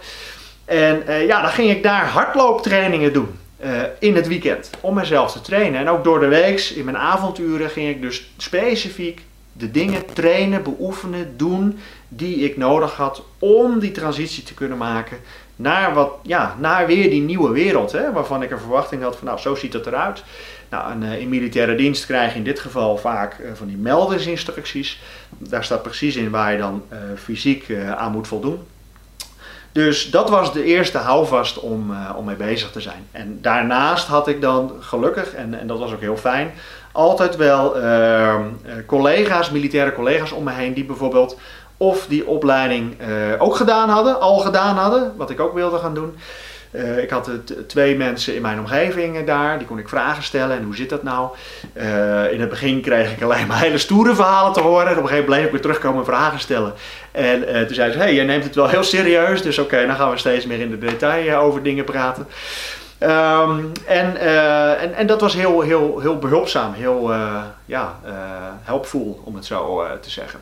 En 0.65 1.03
ja, 1.27 1.41
dan 1.41 1.51
ging 1.51 1.71
ik 1.71 1.83
daar 1.83 2.07
hardlooptrainingen 2.07 3.13
doen. 3.13 3.39
in 3.99 4.15
het 4.15 4.27
weekend. 4.27 4.71
Om 4.81 4.95
mezelf 4.95 5.33
te 5.33 5.41
trainen. 5.41 5.81
En 5.81 5.89
ook 5.89 6.05
door 6.05 6.21
de 6.21 6.27
week, 6.27 6.61
in 6.61 6.85
mijn 6.85 6.99
avonturen, 6.99 7.71
ging 7.71 7.89
ik 7.89 8.03
dus 8.03 8.31
specifiek 8.37 9.23
de 9.59 9.71
dingen 9.71 10.03
trainen, 10.13 10.63
beoefenen, 10.63 11.37
doen 11.37 11.79
die 12.09 12.37
ik 12.37 12.57
nodig 12.57 12.95
had 12.95 13.23
om 13.39 13.79
die 13.79 13.91
transitie 13.91 14.43
te 14.43 14.55
kunnen 14.55 14.79
maken 14.79 15.19
naar, 15.57 15.95
wat, 15.95 16.13
ja, 16.23 16.57
naar 16.59 16.87
weer 16.87 17.11
die 17.11 17.23
nieuwe 17.23 17.53
wereld. 17.53 17.93
Hè, 17.93 18.13
waarvan 18.13 18.43
ik 18.43 18.51
een 18.51 18.59
verwachting 18.59 19.03
had 19.03 19.17
van 19.17 19.27
nou, 19.27 19.39
zo 19.39 19.55
ziet 19.55 19.73
het 19.73 19.87
eruit. 19.87 20.23
Nou, 20.69 21.03
uh, 21.03 21.19
in 21.19 21.29
militaire 21.29 21.75
dienst 21.75 22.07
krijg 22.07 22.33
je 22.33 22.39
in 22.39 22.45
dit 22.45 22.61
geval 22.61 22.97
vaak 22.97 23.39
uh, 23.39 23.51
van 23.55 23.67
die 23.67 23.77
meldersinstructies. 23.77 25.01
Daar 25.39 25.65
staat 25.65 25.83
precies 25.83 26.17
in 26.17 26.31
waar 26.31 26.53
je 26.53 26.59
dan 26.59 26.83
uh, 26.93 26.99
fysiek 27.17 27.73
aan 27.97 28.13
moet 28.13 28.29
voldoen. 28.29 28.59
Dus 29.73 30.11
dat 30.11 30.31
was 30.31 30.53
de 30.53 30.65
eerste 30.65 30.99
houvast 30.99 31.59
om, 31.59 31.95
om 32.17 32.25
mee 32.25 32.37
bezig 32.37 32.71
te 32.71 32.81
zijn. 32.81 33.07
En 33.11 33.39
daarnaast 33.41 34.07
had 34.07 34.29
ik 34.29 34.41
dan 34.41 34.73
gelukkig, 34.81 35.35
en, 35.35 35.61
en 35.61 35.67
dat 35.67 35.79
was 35.79 35.93
ook 35.93 36.01
heel 36.01 36.17
fijn, 36.17 36.53
altijd 36.97 37.37
wel 37.37 37.77
ehm, 37.77 38.43
collega's, 38.87 39.51
militaire 39.51 39.93
collega's 39.93 40.33
om 40.33 40.45
me 40.45 40.53
heen, 40.53 40.75
die 40.75 40.85
bijvoorbeeld 40.85 41.39
of 41.77 42.07
die 42.07 42.27
opleiding 42.27 43.01
uh, 43.01 43.07
ook 43.43 43.57
gedaan 43.57 43.89
hadden, 43.89 44.21
al 44.21 44.39
gedaan 44.39 44.77
hadden, 44.77 45.13
wat 45.17 45.31
ik 45.31 45.41
ook 45.41 45.55
wilde 45.55 45.79
gaan 45.79 45.95
doen. 45.95 46.17
Uh, 46.71 47.03
ik 47.03 47.11
had 47.11 47.31
twee 47.67 47.97
mensen 47.97 48.35
in 48.35 48.43
mijn 48.43 48.59
omgeving 48.59 49.25
daar, 49.25 49.59
die 49.59 49.67
kon 49.67 49.79
ik 49.79 49.89
vragen 49.89 50.23
stellen 50.23 50.57
en 50.57 50.65
hoe 50.65 50.77
zit 50.77 50.89
dat 50.89 51.03
nou? 51.03 51.29
In 52.31 52.41
het 52.41 52.49
begin 52.49 52.81
kreeg 52.81 53.13
ik 53.13 53.23
alleen 53.23 53.47
maar 53.47 53.61
hele 53.61 53.79
stoere 53.79 54.15
verhalen 54.15 54.53
te 54.53 54.61
horen. 54.61 54.87
En 54.87 54.97
op 54.97 55.03
een 55.03 55.09
gegeven 55.09 55.25
moment 55.25 55.27
bleef 55.27 55.45
ik 55.45 55.51
weer 55.51 55.61
terugkomen 55.61 55.99
en 55.99 56.05
vragen 56.05 56.41
stellen. 56.41 56.73
En 57.13 57.67
toen 57.67 57.75
zei 57.75 57.93
ze, 57.93 57.99
hey, 57.99 58.15
jij 58.15 58.25
neemt 58.25 58.45
het 58.45 58.55
wel 58.55 58.69
heel 58.69 58.83
serieus, 58.83 59.43
dus 59.43 59.59
oké, 59.59 59.87
dan 59.87 59.97
gaan 59.97 60.11
we 60.11 60.19
steeds 60.19 60.47
meer 60.47 60.61
in 60.61 60.71
de 60.71 60.79
detail 60.79 61.39
over 61.39 61.63
dingen 61.63 61.85
praten. 61.85 62.27
Um, 63.01 63.73
en, 63.87 64.17
en, 64.79 64.95
en 64.95 65.07
dat 65.07 65.21
was 65.21 65.35
heel, 65.35 65.61
heel, 65.61 66.01
heel 66.01 66.19
behulpzaam, 66.19 66.73
heel 66.73 67.13
ja, 67.65 68.01
helpvol 68.63 69.21
om 69.25 69.35
het 69.35 69.45
zo 69.45 69.87
te 70.01 70.11
zeggen. 70.11 70.41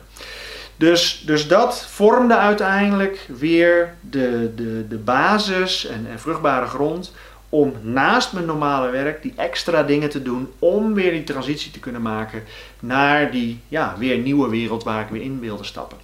Dus, 0.77 1.23
dus 1.25 1.47
dat 1.47 1.85
vormde 1.85 2.37
uiteindelijk 2.37 3.27
weer 3.37 3.93
de, 4.01 4.51
de, 4.55 4.87
de 4.87 4.97
basis 4.97 5.85
en, 5.85 6.07
en 6.11 6.19
vruchtbare 6.19 6.65
grond 6.65 7.13
om 7.49 7.73
naast 7.81 8.33
mijn 8.33 8.45
normale 8.45 8.89
werk 8.89 9.21
die 9.21 9.33
extra 9.35 9.83
dingen 9.83 10.09
te 10.09 10.21
doen 10.21 10.51
om 10.59 10.93
weer 10.93 11.11
die 11.11 11.23
transitie 11.23 11.71
te 11.71 11.79
kunnen 11.79 12.01
maken 12.01 12.43
naar 12.79 13.31
die 13.31 13.61
ja, 13.67 13.95
weer 13.97 14.17
nieuwe 14.17 14.49
wereld 14.49 14.83
waar 14.83 15.01
ik 15.01 15.09
weer 15.09 15.21
in 15.21 15.39
wilde 15.39 15.63
stappen. 15.63 15.97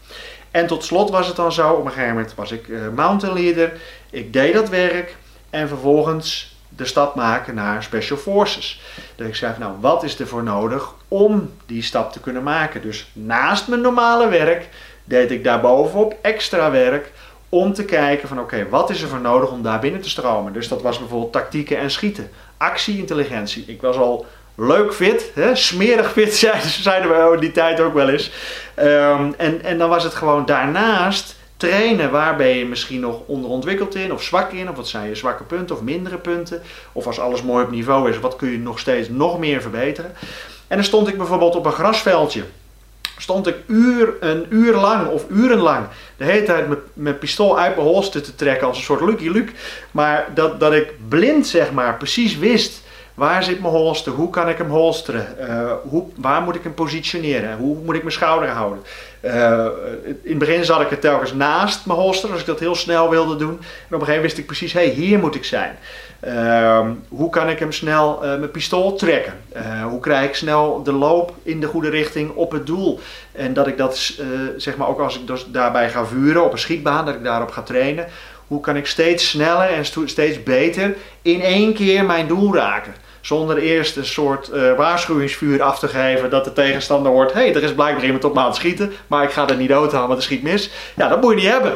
En 0.51 0.67
tot 0.67 0.83
slot 0.83 1.09
was 1.09 1.27
het 1.27 1.35
dan 1.35 1.51
zo, 1.51 1.71
op 1.71 1.85
een 1.85 1.91
gegeven 1.91 2.13
moment 2.15 2.35
was 2.35 2.51
ik 2.51 2.67
uh, 2.67 2.81
mountain 2.95 3.35
leader, 3.35 3.73
ik 4.09 4.33
deed 4.33 4.53
dat 4.53 4.69
werk 4.69 5.15
en 5.51 5.67
vervolgens 5.67 6.55
de 6.75 6.85
stap 6.85 7.15
maken 7.15 7.55
naar 7.55 7.83
Special 7.83 8.17
Forces. 8.17 8.81
Dat 9.15 9.27
ik 9.27 9.35
zeg, 9.35 9.57
nou, 9.57 9.73
wat 9.79 10.03
is 10.03 10.19
er 10.19 10.27
voor 10.27 10.43
nodig 10.43 10.89
om 11.07 11.51
die 11.65 11.83
stap 11.83 12.11
te 12.11 12.19
kunnen 12.19 12.43
maken? 12.43 12.81
Dus 12.81 13.09
naast 13.13 13.67
mijn 13.67 13.81
normale 13.81 14.27
werk 14.27 14.69
deed 15.03 15.31
ik 15.31 15.43
daarbovenop 15.43 16.15
extra 16.21 16.71
werk 16.71 17.11
om 17.49 17.73
te 17.73 17.85
kijken 17.85 18.27
van 18.27 18.39
oké, 18.39 18.69
wat 18.69 18.89
is 18.89 19.01
er 19.01 19.07
voor 19.07 19.21
nodig 19.21 19.51
om 19.51 19.63
daar 19.63 19.79
binnen 19.79 20.01
te 20.01 20.09
stromen? 20.09 20.53
Dus 20.53 20.67
dat 20.67 20.81
was 20.81 20.99
bijvoorbeeld 20.99 21.31
tactieken 21.31 21.77
en 21.77 21.91
schieten, 21.91 22.29
actie-intelligentie. 22.57 23.63
Ik 23.67 23.81
was 23.81 23.95
al 23.95 24.25
leuk 24.55 24.93
fit, 24.93 25.31
hè? 25.35 25.55
smerig 25.55 26.11
fit 26.11 26.35
zeiden 26.81 27.09
we 27.09 27.33
in 27.33 27.39
die 27.39 27.51
tijd 27.51 27.79
ook 27.79 27.93
wel 27.93 28.09
eens. 28.09 28.31
Um, 28.79 29.33
en, 29.37 29.63
en 29.63 29.77
dan 29.77 29.89
was 29.89 30.03
het 30.03 30.13
gewoon 30.13 30.45
daarnaast 30.45 31.35
trainen 31.61 32.11
waar 32.11 32.35
ben 32.35 32.47
je 32.47 32.65
misschien 32.65 32.99
nog 32.99 33.19
onderontwikkeld 33.25 33.95
in 33.95 34.13
of 34.13 34.23
zwak 34.23 34.51
in, 34.51 34.69
of 34.69 34.75
wat 34.75 34.87
zijn 34.87 35.07
je 35.07 35.15
zwakke 35.15 35.43
punten 35.43 35.75
of 35.75 35.81
mindere 35.81 36.17
punten, 36.17 36.61
of 36.91 37.07
als 37.07 37.19
alles 37.19 37.41
mooi 37.41 37.63
op 37.63 37.71
niveau 37.71 38.09
is, 38.09 38.19
wat 38.19 38.35
kun 38.35 38.49
je 38.49 38.57
nog 38.57 38.79
steeds 38.79 39.09
nog 39.09 39.39
meer 39.39 39.61
verbeteren. 39.61 40.11
En 40.67 40.75
dan 40.75 40.85
stond 40.85 41.07
ik 41.07 41.17
bijvoorbeeld 41.17 41.55
op 41.55 41.65
een 41.65 41.71
grasveldje, 41.71 42.43
stond 43.17 43.47
ik 43.47 43.55
uur, 43.67 44.13
een 44.19 44.45
uur 44.49 44.75
lang 44.75 45.07
of 45.07 45.25
urenlang 45.29 45.85
de 46.17 46.23
hele 46.23 46.43
tijd 46.43 46.67
met 46.67 46.79
mijn 46.93 47.17
pistool 47.17 47.59
uit 47.59 47.75
mijn 47.75 47.87
holster 47.87 48.21
te 48.21 48.35
trekken 48.35 48.67
als 48.67 48.77
een 48.77 48.83
soort 48.83 49.01
Lucky 49.01 49.29
Luke, 49.29 49.51
maar 49.91 50.27
dat, 50.33 50.59
dat 50.59 50.73
ik 50.73 50.93
blind 51.09 51.47
zeg 51.47 51.71
maar 51.71 51.97
precies 51.97 52.37
wist 52.37 52.80
Waar 53.13 53.43
zit 53.43 53.59
mijn 53.59 53.73
holster? 53.73 54.11
Hoe 54.11 54.29
kan 54.29 54.49
ik 54.49 54.57
hem 54.57 54.69
holsteren? 54.69 55.27
Uh, 55.39 55.71
hoe, 55.83 56.03
waar 56.15 56.41
moet 56.41 56.55
ik 56.55 56.63
hem 56.63 56.73
positioneren? 56.73 57.57
Hoe 57.57 57.77
moet 57.83 57.95
ik 57.95 58.01
mijn 58.01 58.13
schouder 58.13 58.49
houden? 58.49 58.83
Uh, 59.21 59.65
in 60.03 60.29
het 60.29 60.37
begin 60.37 60.65
zat 60.65 60.81
ik 60.81 60.91
er 60.91 60.99
telkens 60.99 61.33
naast 61.33 61.85
mijn 61.85 61.99
holster, 61.99 62.31
als 62.31 62.39
ik 62.39 62.45
dat 62.45 62.59
heel 62.59 62.75
snel 62.75 63.09
wilde 63.09 63.35
doen. 63.35 63.49
En 63.49 63.55
op 63.55 63.61
een 63.61 63.89
gegeven 63.89 64.05
moment 64.05 64.21
wist 64.21 64.37
ik 64.37 64.45
precies, 64.45 64.73
hé, 64.73 64.85
hey, 64.85 64.89
hier 64.89 65.19
moet 65.19 65.35
ik 65.35 65.43
zijn. 65.43 65.77
Uh, 66.27 66.89
hoe 67.07 67.29
kan 67.29 67.49
ik 67.49 67.59
hem 67.59 67.71
snel 67.71 68.15
uh, 68.15 68.37
mijn 68.37 68.51
pistool 68.51 68.95
trekken? 68.95 69.33
Hoe 69.89 69.99
krijg 69.99 70.27
ik 70.27 70.35
snel 70.35 70.83
de 70.83 70.91
loop 70.93 71.33
in 71.43 71.59
de 71.59 71.67
goede 71.67 71.89
richting 71.89 72.31
op 72.35 72.51
het 72.51 72.65
doel? 72.65 72.99
En 73.31 73.53
dat 73.53 73.67
ik 73.67 73.77
dat, 73.77 74.13
zeg 74.57 74.77
maar, 74.77 74.87
ook 74.87 74.99
als 74.99 75.19
ik 75.19 75.27
dus 75.27 75.45
daarbij 75.47 75.89
ga 75.89 76.05
vuren 76.05 76.43
op 76.43 76.51
een 76.51 76.59
schietbaan, 76.59 77.05
dat 77.05 77.15
ik 77.15 77.23
daarop 77.23 77.51
ga 77.51 77.61
trainen. 77.61 78.07
Hoe 78.51 78.61
kan 78.61 78.77
ik 78.77 78.85
steeds 78.85 79.29
sneller 79.29 79.69
en 79.69 79.85
steeds 80.05 80.43
beter 80.43 80.95
in 81.21 81.41
één 81.41 81.73
keer 81.73 82.05
mijn 82.05 82.27
doel 82.27 82.55
raken? 82.55 82.93
Zonder 83.21 83.57
eerst 83.57 83.97
een 83.97 84.05
soort 84.05 84.49
uh, 84.53 84.75
waarschuwingsvuur 84.77 85.61
af 85.61 85.79
te 85.79 85.87
geven 85.87 86.29
dat 86.29 86.43
de 86.43 86.53
tegenstander 86.53 87.11
hoort: 87.11 87.33
hé, 87.33 87.39
hey, 87.39 87.55
er 87.55 87.63
is 87.63 87.73
blijkbaar 87.73 88.05
iemand 88.05 88.23
op 88.23 88.33
me 88.33 88.39
aan 88.39 88.45
het 88.45 88.55
schieten, 88.55 88.91
maar 89.07 89.23
ik 89.23 89.31
ga 89.31 89.47
er 89.47 89.55
niet 89.55 89.69
doodhalen, 89.69 90.07
want 90.07 90.19
er 90.19 90.25
schiet 90.25 90.43
mis. 90.43 90.71
Ja, 90.95 91.07
dat 91.07 91.21
moet 91.21 91.29
je 91.29 91.35
niet 91.35 91.51
hebben. 91.51 91.73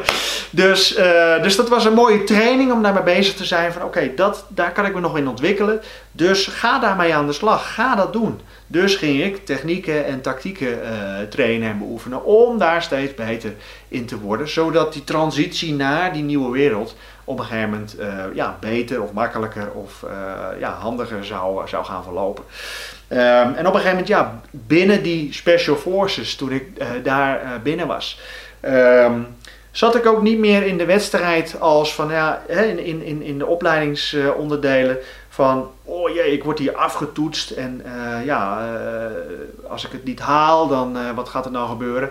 Dus, 0.50 0.98
uh, 0.98 1.42
dus 1.42 1.56
dat 1.56 1.68
was 1.68 1.84
een 1.84 1.92
mooie 1.92 2.24
training 2.24 2.72
om 2.72 2.82
daarmee 2.82 3.02
bezig 3.02 3.34
te 3.34 3.44
zijn: 3.44 3.72
van 3.72 3.82
oké, 3.82 4.10
okay, 4.14 4.34
daar 4.48 4.72
kan 4.72 4.86
ik 4.86 4.94
me 4.94 5.00
nog 5.00 5.16
in 5.16 5.28
ontwikkelen. 5.28 5.80
Dus 6.12 6.46
ga 6.46 6.78
daarmee 6.78 7.14
aan 7.14 7.26
de 7.26 7.32
slag. 7.32 7.74
Ga 7.74 7.94
dat 7.94 8.12
doen. 8.12 8.40
Dus 8.66 8.94
ging 8.94 9.22
ik 9.22 9.44
technieken 9.44 10.06
en 10.06 10.20
tactieken 10.20 10.68
uh, 10.68 11.20
trainen 11.30 11.70
en 11.70 11.78
beoefenen 11.78 12.24
om 12.24 12.58
daar 12.58 12.82
steeds 12.82 13.14
beter 13.14 13.54
in 13.88 14.06
te 14.06 14.18
worden. 14.18 14.48
Zodat 14.48 14.92
die 14.92 15.04
transitie 15.04 15.74
naar 15.74 16.12
die 16.12 16.22
nieuwe 16.22 16.50
wereld 16.50 16.96
op 17.28 17.38
een 17.38 17.44
gegeven 17.44 17.70
moment 17.70 18.00
uh, 18.00 18.24
ja, 18.34 18.56
beter 18.60 19.02
of 19.02 19.12
makkelijker 19.12 19.70
of 19.70 20.04
uh, 20.04 20.10
ja, 20.60 20.72
handiger 20.72 21.24
zou, 21.24 21.68
zou 21.68 21.84
gaan 21.84 22.02
verlopen. 22.02 22.44
Um, 23.08 23.18
en 23.18 23.66
op 23.66 23.74
een 23.74 23.80
gegeven 23.80 23.88
moment, 23.90 24.08
ja, 24.08 24.40
binnen 24.50 25.02
die 25.02 25.32
Special 25.32 25.76
Forces, 25.76 26.36
toen 26.36 26.52
ik 26.52 26.64
daar 27.04 27.60
binnen 27.62 27.86
was, 27.86 28.20
um, 28.62 29.26
zat 29.70 29.94
ik 29.94 30.06
ook 30.06 30.22
niet 30.22 30.38
meer 30.38 30.62
in 30.62 30.78
de 30.78 30.84
wedstrijd 30.84 31.60
als 31.60 31.94
van, 31.94 32.10
ja, 32.10 32.42
in, 32.48 33.04
in, 33.04 33.22
in 33.22 33.38
de 33.38 33.46
opleidingsonderdelen 33.46 34.98
van, 35.28 35.70
oh 35.84 36.14
jee, 36.14 36.32
ik 36.32 36.44
word 36.44 36.58
hier 36.58 36.76
afgetoetst 36.76 37.50
en 37.50 37.82
ja, 38.24 38.68
als 39.68 39.86
ik 39.86 39.92
het 39.92 40.04
niet 40.04 40.20
haal, 40.20 40.68
dan 40.68 41.14
wat 41.14 41.28
gaat 41.28 41.44
er 41.44 41.50
nou 41.50 41.68
gebeuren? 41.68 42.10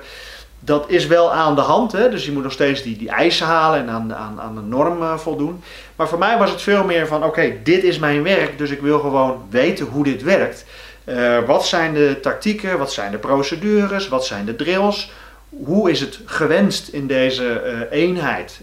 Dat 0.66 0.90
is 0.90 1.08
wel 1.08 1.34
aan 1.34 1.56
de 1.56 1.62
hand. 1.62 1.92
Hè? 1.92 2.10
Dus 2.10 2.26
je 2.26 2.32
moet 2.32 2.44
nog 2.44 2.52
steeds 2.52 2.84
die, 2.84 2.98
die 2.98 3.10
eisen 3.10 3.46
halen 3.46 3.80
en 3.80 3.90
aan, 3.90 4.16
aan, 4.16 4.42
aan 4.42 4.56
de 4.56 4.62
norm 4.62 5.02
uh, 5.02 5.18
voldoen. 5.18 5.64
Maar 5.96 6.08
voor 6.08 6.18
mij 6.18 6.38
was 6.38 6.52
het 6.52 6.62
veel 6.62 6.84
meer 6.84 7.08
van: 7.08 7.24
oké, 7.24 7.54
dit 7.64 7.84
is 7.84 8.00
mijn 8.00 8.24
werk, 8.24 8.58
dus 8.58 8.70
ik 8.70 8.82
wil 8.82 9.00
gewoon 9.00 9.46
weten 9.50 9.86
hoe 9.86 10.04
dit 10.04 10.24
werkt. 10.24 10.66
Uh, 11.06 11.40
wat 11.46 11.66
zijn 11.66 11.94
de 11.94 12.18
tactieken, 12.22 12.78
wat 12.78 12.94
zijn 12.94 13.12
de 13.12 13.18
procedures, 13.18 14.08
wat 14.08 14.26
zijn 14.26 14.46
de 14.46 14.56
drills? 14.56 15.12
Hoe 15.50 15.92
is 15.92 16.00
het 16.00 16.20
gewenst 16.26 16.88
in 16.88 17.08
deze 17.08 17.62
uh, 17.66 18.00
eenheid, 18.00 18.62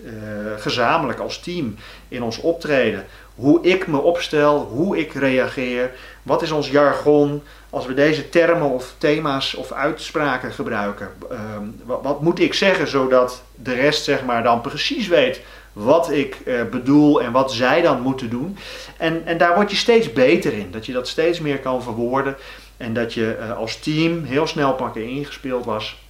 gezamenlijk 0.57 1.19
als 1.19 1.41
team, 1.41 1.77
in 2.09 2.23
ons 2.23 2.39
optreden? 2.39 3.05
Hoe 3.35 3.63
ik 3.63 3.87
me 3.87 3.99
opstel, 3.99 4.59
hoe 4.59 4.99
ik 4.99 5.13
reageer, 5.13 5.91
wat 6.23 6.43
is 6.43 6.51
ons 6.51 6.71
jargon? 6.71 7.43
als 7.73 7.87
we 7.87 7.95
deze 7.95 8.29
termen 8.29 8.71
of 8.71 8.95
thema's 8.99 9.55
of 9.55 9.73
uitspraken 9.73 10.53
gebruiken, 10.53 11.11
ehm, 11.31 11.65
wat, 12.03 12.21
moet 12.21 12.39
ik 12.39 12.55
zeggen 12.55 12.89
zodat 12.89 13.43
de 13.55 13.75
rest 13.75 14.05
zeg 14.05 14.25
maar 14.25 14.43
dan 14.43 14.61
precies 14.61 15.09
weet 15.09 15.41
wat 15.73 16.11
ik 16.11 16.37
uh, 16.45 16.65
bedoel 16.71 17.23
en 17.23 17.33
wat 17.33 17.53
zij 17.53 17.83
dan 17.83 18.01
moeten 18.01 18.31
doen. 18.31 18.57
En, 18.97 19.27
en 19.27 19.39
daar 19.39 19.55
word 19.55 19.71
je 19.71 19.77
steeds 19.77 20.13
beter 20.13 20.53
in, 20.53 20.71
dat 20.71 20.87
je 20.87 20.93
dat 20.93 21.09
steeds 21.09 21.41
meer 21.41 21.59
kan 21.59 21.83
verwoorden 21.83 22.37
en 22.77 22.95
dat 22.95 23.15
je 23.15 23.37
uh, 23.41 23.57
als 23.57 23.77
team 23.77 24.25
heel 24.25 24.47
snel 24.47 24.73
pakken 24.75 25.09
ingespeeld 25.09 25.65
was 25.65 26.02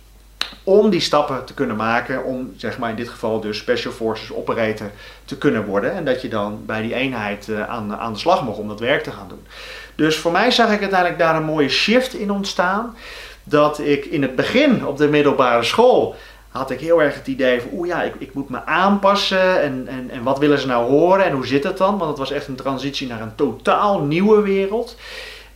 om 0.65 0.91
die 0.91 1.01
stappen 1.01 1.45
te 1.45 1.55
kunnen 1.55 1.77
maken, 1.77 2.25
om 2.25 2.53
zeg 2.57 2.79
maar 2.79 2.91
in 2.91 2.97
dit 2.97 3.09
geval 3.09 3.41
dus 3.41 3.59
Special 3.59 3.93
Forces 3.93 4.33
operator 4.33 4.91
te 5.25 5.39
kunnen 5.39 5.65
worden. 5.65 5.93
En 5.93 6.05
dat 6.05 6.23
je 6.23 6.29
dan 6.29 6.63
bij 6.67 6.83
die 6.83 6.95
eenheid 6.95 7.49
uh, 7.49 7.69
aan, 7.69 7.97
aan 7.97 8.13
de 8.13 8.19
slag 8.19 8.45
mocht 8.45 8.59
om 8.59 8.69
dat 8.69 8.81
werk 8.81 9.03
te 9.03 9.11
gaan 9.11 9.29
doen. 9.29 9.47
Dus 9.95 10.17
voor 10.17 10.33
mij 10.33 10.51
zag 10.51 10.73
ik 10.73 10.81
uiteindelijk 10.81 11.19
daar 11.19 11.37
een 11.37 11.45
mooie 11.45 11.69
shift 11.69 12.15
in 12.15 12.31
ontstaan. 12.31 12.97
Dat 13.45 13.79
ik 13.79 14.05
in 14.05 14.23
het 14.23 14.37
begin 14.37 14.87
op 14.87 14.97
de 14.97 15.09
middelbare 15.09 15.63
school 15.63 16.15
had 16.49 16.71
ik 16.71 16.81
heel 16.81 17.03
erg 17.03 17.15
het 17.15 17.27
idee 17.27 17.61
van, 17.61 17.71
oeh 17.73 17.89
ja, 17.89 18.03
ik, 18.03 18.15
ik 18.19 18.35
moet 18.35 18.49
me 18.49 18.65
aanpassen 18.65 19.63
en, 19.63 19.87
en, 19.89 20.11
en 20.11 20.23
wat 20.23 20.39
willen 20.39 20.59
ze 20.59 20.67
nou 20.67 20.91
horen 20.91 21.25
en 21.25 21.33
hoe 21.33 21.47
zit 21.47 21.65
het 21.65 21.79
dan? 21.79 21.99
Want 21.99 22.11
het 22.11 22.19
was 22.19 22.31
echt 22.31 22.49
een 22.49 22.55
transitie 22.55 23.09
naar 23.09 23.21
een 23.21 23.35
totaal 23.35 24.01
nieuwe 24.01 24.43
wereld. 24.43 24.97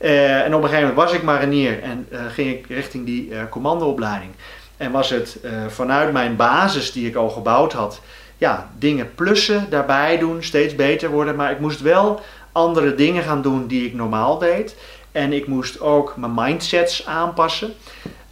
Uh, 0.00 0.40
en 0.40 0.54
op 0.54 0.62
een 0.62 0.68
gegeven 0.68 0.88
moment 0.88 1.08
was 1.08 1.12
ik 1.12 1.22
marinier 1.22 1.82
en 1.82 2.06
uh, 2.12 2.20
ging 2.28 2.50
ik 2.50 2.66
richting 2.68 3.06
die 3.06 3.48
commandoopleiding. 3.48 4.30
En 4.76 4.90
was 4.90 5.10
het 5.10 5.38
vanuit 5.68 6.12
mijn 6.12 6.36
basis 6.36 6.92
die 6.92 7.08
ik 7.08 7.16
al 7.16 7.30
gebouwd 7.30 7.72
had, 7.72 8.00
ja, 8.38 8.70
dingen 8.78 9.14
plussen, 9.14 9.66
daarbij 9.70 10.18
doen, 10.18 10.42
steeds 10.42 10.74
beter 10.74 11.10
worden. 11.10 11.36
Maar 11.36 11.50
ik 11.50 11.60
moest 11.60 11.80
wel 11.80 12.20
andere 12.52 12.94
dingen 12.94 13.22
gaan 13.22 13.42
doen 13.42 13.66
die 13.66 13.86
ik 13.86 13.94
normaal 13.94 14.38
deed. 14.38 14.76
En 15.12 15.32
ik 15.32 15.46
moest 15.46 15.80
ook 15.80 16.16
mijn 16.16 16.34
mindsets 16.34 17.06
aanpassen. 17.06 17.74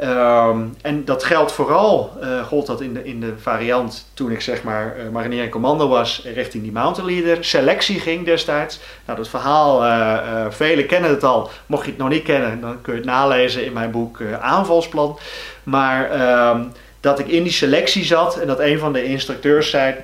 Um, 0.08 0.74
en 0.82 1.04
dat 1.04 1.24
geldt 1.24 1.52
vooral, 1.52 2.12
uh, 2.22 2.44
gold 2.44 2.66
dat 2.66 2.80
in 2.80 2.94
de, 2.94 3.04
in 3.04 3.20
de 3.20 3.32
variant 3.38 4.10
toen 4.14 4.30
ik 4.30 4.40
zeg 4.40 4.62
maar 4.62 4.96
uh, 4.98 5.08
marinier 5.08 5.42
en 5.42 5.48
commando 5.48 5.88
was 5.88 6.26
richting 6.34 6.62
die 6.62 6.72
mountain 6.72 7.10
leader. 7.10 7.44
Selectie 7.44 8.00
ging 8.00 8.24
destijds. 8.24 8.80
Nou, 9.04 9.18
dat 9.18 9.28
verhaal, 9.28 9.84
uh, 9.84 10.46
velen 10.48 10.86
kennen 10.86 11.10
het 11.10 11.24
al. 11.24 11.50
Mocht 11.66 11.84
je 11.84 11.90
het 11.90 12.00
nog 12.00 12.08
niet 12.08 12.22
kennen, 12.22 12.60
dan 12.60 12.80
kun 12.80 12.92
je 12.92 12.98
het 12.98 13.08
nalezen 13.08 13.64
in 13.64 13.72
mijn 13.72 13.90
boek 13.90 14.20
Aanvalsplan. 14.40 15.18
Maar 15.62 16.30
um, 16.48 16.72
dat 17.00 17.18
ik 17.18 17.26
in 17.26 17.42
die 17.42 17.52
selectie 17.52 18.04
zat 18.04 18.38
en 18.38 18.46
dat 18.46 18.60
een 18.60 18.78
van 18.78 18.92
de 18.92 19.04
instructeurs 19.04 19.70
zei 19.70 19.94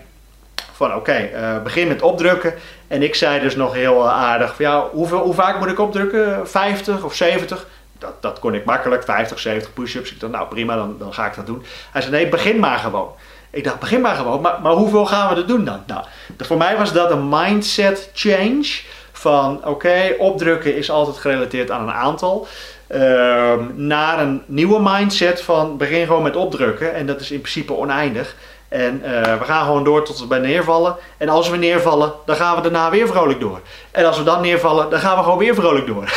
van 0.73 0.95
oké, 0.95 1.31
begin 1.63 1.89
met 1.89 2.03
opdrukken. 2.03 2.55
En 2.89 3.03
ik 3.03 3.15
zei 3.15 3.41
dus 3.41 3.57
nog 3.57 3.75
heel 3.75 4.11
aardig 4.11 4.59
ja, 4.59 4.89
hoeveel, 4.93 5.19
hoe 5.19 5.35
vaak 5.35 5.59
moet 5.59 5.69
ik 5.69 5.81
opdrukken? 5.81 6.49
50 6.49 7.05
of 7.05 7.15
70? 7.15 7.67
Dat, 8.01 8.23
dat 8.23 8.39
kon 8.39 8.55
ik 8.55 8.65
makkelijk, 8.65 9.05
50, 9.05 9.39
70 9.39 9.73
push-ups. 9.73 10.13
Ik 10.13 10.21
dacht 10.21 10.33
nou 10.33 10.49
prima, 10.49 10.77
dan, 10.77 10.97
dan 10.99 11.15
ga 11.15 11.27
ik 11.27 11.35
dat 11.35 11.47
doen. 11.47 11.65
Hij 11.91 12.01
zei 12.01 12.15
nee, 12.15 12.29
begin 12.29 12.59
maar 12.59 12.79
gewoon. 12.79 13.13
Ik 13.51 13.65
dacht 13.65 13.79
begin 13.79 14.01
maar 14.01 14.15
gewoon, 14.15 14.41
maar, 14.41 14.61
maar 14.63 14.73
hoeveel 14.73 15.07
gaan 15.07 15.35
we 15.35 15.41
er 15.41 15.47
doen 15.47 15.65
dan? 15.65 15.83
Nou, 15.87 16.05
voor 16.39 16.57
mij 16.57 16.77
was 16.77 16.93
dat 16.93 17.11
een 17.11 17.29
mindset 17.29 18.11
change 18.15 18.81
van 19.13 19.61
oké, 19.65 20.15
opdrukken 20.19 20.77
is 20.77 20.91
altijd 20.91 21.17
gerelateerd 21.17 21.71
aan 21.71 21.83
een 21.83 21.95
aantal. 21.95 22.47
Uh, 22.89 23.55
naar 23.75 24.21
een 24.21 24.43
nieuwe 24.47 24.81
mindset 24.83 25.43
van 25.43 25.77
begin 25.77 26.07
gewoon 26.07 26.23
met 26.23 26.37
opdrukken. 26.37 26.95
En 26.95 27.07
dat 27.07 27.21
is 27.21 27.31
in 27.31 27.41
principe 27.41 27.77
oneindig. 27.77 28.35
En 28.71 29.03
uh, 29.05 29.39
we 29.39 29.45
gaan 29.45 29.65
gewoon 29.65 29.85
door 29.85 30.05
tot 30.05 30.21
we 30.21 30.27
bij 30.27 30.39
neervallen. 30.39 30.97
En 31.17 31.29
als 31.29 31.49
we 31.51 31.57
neervallen, 31.57 32.13
dan 32.27 32.37
gaan 32.37 32.57
we 32.57 32.63
daarna 32.63 32.91
weer 32.91 33.07
vrolijk 33.07 33.41
door. 33.41 33.61
En 33.91 34.05
als 34.05 34.19
we 34.19 34.25
dan 34.25 34.41
neervallen, 34.41 34.91
dan 34.91 35.01
gaan 35.01 35.17
we 35.17 35.23
gewoon 35.23 35.39
weer 35.39 35.55
vrolijk 35.55 35.87
door. 35.87 36.13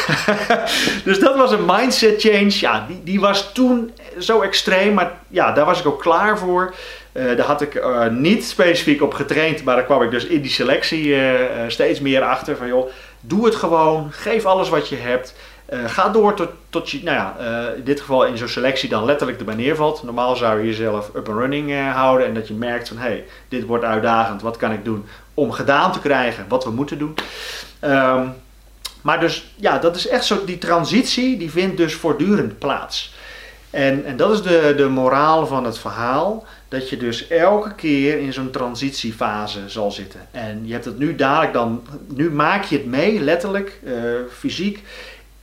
dus 1.05 1.19
dat 1.19 1.35
was 1.35 1.51
een 1.51 1.65
mindset 1.65 2.21
change. 2.21 2.59
Ja, 2.59 2.85
die, 2.87 3.01
die 3.03 3.19
was 3.19 3.53
toen 3.53 3.93
zo 4.19 4.41
extreem, 4.41 4.93
maar 4.93 5.11
ja, 5.27 5.51
daar 5.51 5.65
was 5.65 5.79
ik 5.79 5.85
ook 5.85 6.01
klaar 6.01 6.37
voor. 6.37 6.73
Uh, 7.13 7.37
daar 7.37 7.45
had 7.45 7.61
ik 7.61 7.75
uh, 7.75 8.07
niet 8.07 8.45
specifiek 8.45 9.01
op 9.01 9.13
getraind, 9.13 9.63
maar 9.63 9.75
daar 9.75 9.85
kwam 9.85 10.01
ik 10.01 10.11
dus 10.11 10.25
in 10.25 10.41
die 10.41 10.51
selectie 10.51 11.15
steeds 11.67 11.99
meer 11.99 12.21
achter. 12.21 12.57
Van 12.57 12.67
joh, 12.67 12.89
doe 13.19 13.45
het 13.45 13.55
gewoon, 13.55 14.11
geef 14.11 14.45
alles 14.45 14.69
wat 14.69 14.89
je 14.89 14.95
hebt. 14.95 15.35
Uh, 15.73 15.89
ga 15.89 16.09
door 16.09 16.33
tot, 16.33 16.49
tot 16.69 16.89
je, 16.89 17.03
nou 17.03 17.17
ja, 17.17 17.35
uh, 17.39 17.77
in 17.77 17.83
dit 17.83 17.99
geval 17.99 18.25
in 18.25 18.37
zo'n 18.37 18.47
selectie 18.47 18.89
dan 18.89 19.05
letterlijk 19.05 19.39
erbij 19.39 19.55
neervalt. 19.55 20.03
Normaal 20.03 20.35
zou 20.35 20.59
je 20.59 20.65
jezelf 20.65 21.09
up 21.15 21.29
and 21.29 21.37
running 21.37 21.69
uh, 21.69 21.95
houden 21.95 22.27
en 22.27 22.33
dat 22.33 22.47
je 22.47 22.53
merkt 22.53 22.87
van 22.87 22.97
hé, 22.97 23.07
hey, 23.07 23.25
dit 23.47 23.65
wordt 23.65 23.83
uitdagend, 23.83 24.41
wat 24.41 24.57
kan 24.57 24.71
ik 24.71 24.85
doen 24.85 25.05
om 25.33 25.51
gedaan 25.51 25.91
te 25.91 25.99
krijgen 25.99 26.45
wat 26.47 26.63
we 26.63 26.71
moeten 26.71 26.97
doen. 26.97 27.15
Um, 27.81 28.33
maar 29.01 29.19
dus 29.19 29.53
ja, 29.55 29.77
dat 29.77 29.95
is 29.95 30.07
echt 30.07 30.25
zo, 30.25 30.45
die 30.45 30.57
transitie 30.57 31.37
die 31.37 31.51
vindt 31.51 31.77
dus 31.77 31.95
voortdurend 31.95 32.59
plaats. 32.59 33.15
En, 33.69 34.05
en 34.05 34.17
dat 34.17 34.31
is 34.31 34.41
de, 34.41 34.73
de 34.77 34.87
moraal 34.87 35.47
van 35.47 35.63
het 35.63 35.77
verhaal, 35.77 36.45
dat 36.67 36.89
je 36.89 36.97
dus 36.97 37.27
elke 37.27 37.73
keer 37.73 38.19
in 38.19 38.33
zo'n 38.33 38.49
transitiefase 38.49 39.59
zal 39.67 39.91
zitten. 39.91 40.19
En 40.31 40.61
je 40.65 40.73
hebt 40.73 40.85
het 40.85 40.97
nu 40.97 41.15
dadelijk 41.15 41.53
dan, 41.53 41.83
nu 42.07 42.31
maak 42.31 42.63
je 42.63 42.77
het 42.77 42.85
mee, 42.85 43.19
letterlijk, 43.19 43.79
fysiek 44.37 44.83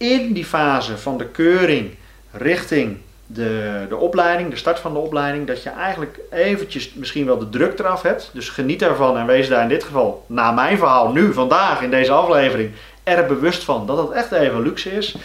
in 0.00 0.32
die 0.32 0.44
fase 0.44 0.98
van 0.98 1.18
de 1.18 1.26
keuring 1.26 1.94
richting 2.30 2.96
de, 3.26 3.86
de 3.88 3.96
opleiding, 3.96 4.50
de 4.50 4.56
start 4.56 4.78
van 4.78 4.92
de 4.92 4.98
opleiding, 4.98 5.46
dat 5.46 5.62
je 5.62 5.70
eigenlijk 5.70 6.18
eventjes 6.30 6.94
misschien 6.94 7.26
wel 7.26 7.38
de 7.38 7.48
druk 7.48 7.78
eraf 7.78 8.02
hebt. 8.02 8.30
Dus 8.32 8.48
geniet 8.48 8.82
ervan 8.82 9.18
en 9.18 9.26
wees 9.26 9.48
daar 9.48 9.62
in 9.62 9.68
dit 9.68 9.84
geval, 9.84 10.24
na 10.26 10.52
mijn 10.52 10.78
verhaal, 10.78 11.12
nu, 11.12 11.32
vandaag, 11.32 11.82
in 11.82 11.90
deze 11.90 12.12
aflevering, 12.12 12.70
er 13.02 13.26
bewust 13.26 13.64
van 13.64 13.86
dat 13.86 13.98
het 13.98 14.10
echt 14.10 14.32
even 14.32 14.62
luxe 14.62 14.90
is. 14.90 15.16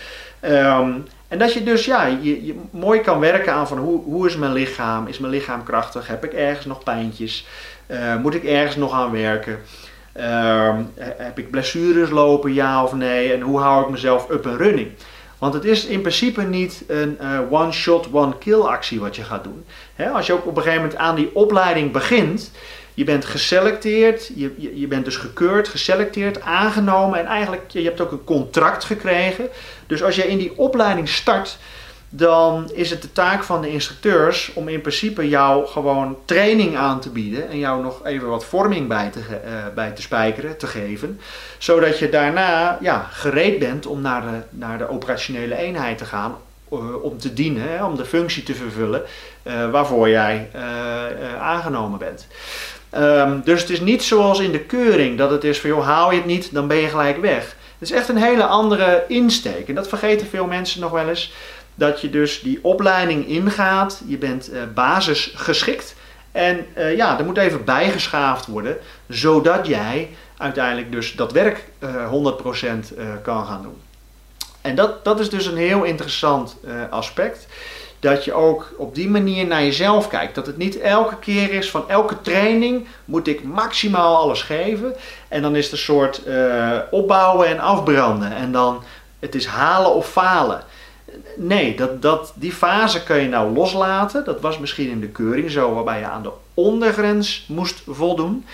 Um, 0.42 1.06
en 1.28 1.38
dat 1.38 1.54
je 1.54 1.64
dus 1.64 1.86
ja, 1.86 2.06
je, 2.06 2.46
je, 2.46 2.56
mooi 2.72 3.02
kan 3.02 3.20
werken 3.20 3.54
aan 3.54 3.68
van 3.68 3.78
hoe, 3.78 4.04
hoe 4.04 4.28
is 4.28 4.36
mijn 4.36 4.54
lichaam? 4.54 5.08
Is 5.08 5.18
mijn 5.18 5.34
lichaam 5.34 5.64
krachtig? 5.64 6.08
Heb 6.08 6.24
ik 6.24 6.34
ergens 6.34 6.66
nog 6.66 6.84
pijntjes? 6.84 7.48
Uh, 7.88 8.16
moet 8.16 8.36
ik 8.36 8.44
ergens 8.44 8.76
nog 8.76 8.94
aan 8.94 9.12
werken? 9.12 9.60
Uh, 10.18 10.76
heb 10.98 11.40
ik 11.40 11.52
blessures 11.52 12.10
lopen, 12.10 12.54
ja 12.54 12.84
of 12.84 12.94
nee? 12.94 13.34
En 13.34 13.42
hoe 13.42 13.60
hou 13.60 13.84
ik 13.84 13.90
mezelf 13.90 14.30
up 14.30 14.46
en 14.46 14.58
running? 14.58 14.92
Want 15.38 15.54
het 15.54 15.66
is 15.66 15.86
in 15.86 16.02
principe 16.02 16.42
niet 16.42 16.84
een 16.88 17.18
uh, 17.22 17.40
one-shot, 17.50 18.08
one-kill 18.12 18.60
actie 18.60 19.00
wat 19.00 19.16
je 19.16 19.24
gaat 19.24 19.44
doen. 19.44 19.66
als 20.14 20.26
je 20.26 20.34
ook 20.34 20.46
op 20.46 20.58
een 20.58 20.64
gegeven 20.64 20.82
moment 20.82 21.00
aan 21.00 21.16
die 21.16 21.36
opleiding 21.36 21.92
begint, 21.92 22.52
je 22.94 23.04
bent 23.04 23.26
geselecteerd, 23.26 24.32
je, 24.36 24.54
je, 24.58 24.80
je, 24.80 24.88
bent 24.88 25.06
dus 25.06 25.18
gekeurd, 25.18 25.68
geselecteerd, 25.68 26.42
aangenomen 26.42 27.20
en 27.20 27.26
eigenlijk 27.26 27.64
je 27.68 27.84
hebt 27.84 28.02
ook 28.02 28.12
een 28.12 28.24
contract 28.24 28.84
gekregen. 28.84 29.50
Dus 29.88 30.04
als 30.04 30.16
je 30.16 30.28
in 30.28 30.38
die 30.38 30.58
opleiding 30.58 31.10
start, 31.10 31.58
dan 32.10 32.72
is 32.74 32.90
het 32.90 33.02
de 33.02 33.12
taak 33.12 33.44
van 33.44 33.62
de 33.62 33.70
instructeurs 33.70 34.52
om 34.54 34.68
in 34.68 34.82
principe 34.82 35.30
jou 35.30 35.68
gewoon 35.68 36.18
training 36.26 36.78
aan 36.78 37.00
te 37.00 37.10
bieden 37.10 37.50
en 37.50 37.60
jou 37.60 37.84
nog 37.84 38.06
even 38.06 38.28
wat 38.28 38.46
vorming 38.46 38.88
bij 38.88 39.10
te, 39.10 39.20
uh, 39.20 39.74
bij 39.76 39.92
te 39.92 40.02
spijkeren, 40.02 40.58
te 40.58 40.68
geven. 40.68 41.20
Zodat 41.58 42.00
je 42.00 42.10
daarna 42.10 42.78
ja, 42.82 43.08
gereed 43.12 43.60
bent 43.60 43.86
om 43.86 44.02
naar 44.02 44.22
de, 44.22 44.58
naar 44.58 44.78
de 44.78 44.90
operationele 44.90 45.56
eenheid 45.56 45.98
te 45.98 46.06
gaan 46.06 46.36
uh, 46.74 47.04
om 47.04 47.18
te 47.18 47.34
dienen, 47.34 47.70
hè, 47.70 47.86
om 47.86 47.96
de 47.96 48.06
functie 48.06 48.44
te 48.44 48.56
vervullen 48.56 49.04
uh, 49.44 49.72
waarvoor 49.72 50.10
jij 50.10 50.50
aangenomen 51.40 52.00
bent. 52.00 52.28
Um, 52.98 53.42
dus 53.44 53.62
het 53.62 53.70
is 53.70 53.80
niet 53.80 54.04
zoals 54.04 54.40
in 54.40 54.52
de 54.52 54.60
keuring 54.60 55.18
dat 55.18 55.30
het 55.30 55.44
is 55.44 55.60
van 55.60 55.70
joh, 55.70 55.86
haal 55.86 56.12
je 56.12 56.18
het 56.18 56.26
niet, 56.26 56.54
dan 56.54 56.68
ben 56.68 56.78
je 56.78 56.88
gelijk 56.88 57.18
weg. 57.18 57.56
Het 57.80 57.90
is 57.90 57.92
echt 57.92 58.10
een 58.10 58.18
hele 58.18 58.44
andere 58.44 59.04
insteek 59.08 59.68
en 59.68 59.76
dat 59.76 59.88
vergeten 59.88 60.28
veel 60.28 60.46
mensen 60.46 60.82
nog 60.82 60.92
wel 60.92 61.10
eens 61.10 61.34
dat 61.76 62.02
je 62.02 62.10
dus 62.10 62.42
die 62.42 62.60
opleiding 62.62 63.28
ingaat. 63.28 64.02
Je 64.06 64.18
bent 64.18 64.54
uh, 64.54 64.62
basisgeschikt. 64.74 65.96
En 66.32 66.66
uh, 66.78 66.96
ja, 66.96 67.20
er 67.20 67.26
moet 67.26 67.38
even 67.38 67.64
bijgeschaafd 67.64 68.46
worden, 68.46 68.78
zodat 69.08 69.68
jij 69.68 70.10
uiteindelijk 70.38 70.92
dus 70.92 71.14
dat 71.14 71.32
werk 71.32 71.64
uh, 71.80 72.34
100% 72.94 72.96
kan 73.22 73.46
gaan 73.46 73.62
doen. 73.62 73.78
En 74.62 74.76
dat, 74.76 75.04
dat 75.04 75.20
is 75.20 75.30
dus 75.30 75.46
een 75.46 75.58
heel 75.58 75.84
interessant 75.84 76.58
aspect. 76.90 77.48
Dat 78.00 78.26
je 78.26 78.34
ook 78.34 78.74
op 78.78 78.96
die 78.96 79.10
manier 79.10 79.46
naar 79.46 79.62
jezelf 79.62 80.08
kijkt. 80.08 80.36
Dat 80.36 80.46
het 80.46 80.58
niet 80.58 80.80
elke 80.80 81.20
keer 81.20 81.54
is 81.54 81.70
van 81.70 81.90
elke 81.90 82.22
training 82.22 82.88
moet 83.06 83.28
ik 83.28 83.44
maximaal 83.44 84.18
alles 84.18 84.42
geven. 84.42 84.96
En 85.28 85.42
dan 85.42 85.56
is 85.56 85.64
het 85.64 85.72
een 85.72 85.78
soort 85.78 86.22
opbouwen 86.92 87.48
en 87.48 87.60
afbranden. 87.60 88.36
En 88.36 88.52
dan 88.52 88.84
het 89.20 89.36
is 89.36 89.46
halen 89.46 89.94
of 89.94 90.10
falen 90.10 90.64
nee, 91.36 91.76
dat, 91.76 92.02
dat, 92.02 92.34
die 92.36 92.52
fase 92.52 93.04
kun 93.04 93.18
je 93.18 93.30
nou 93.30 93.54
loslaten. 93.54 94.26
Dat 94.26 94.42
was 94.42 94.60
misschien 94.60 94.90
in 94.90 95.00
de 95.00 95.08
keuring 95.08 95.52
zo, 95.52 95.74
waarbij 95.74 96.00
je 96.00 96.06
aan 96.06 96.24
de 96.24 96.32
ondergrens 96.54 97.46
moest 97.48 97.82
voldoen. 97.88 98.46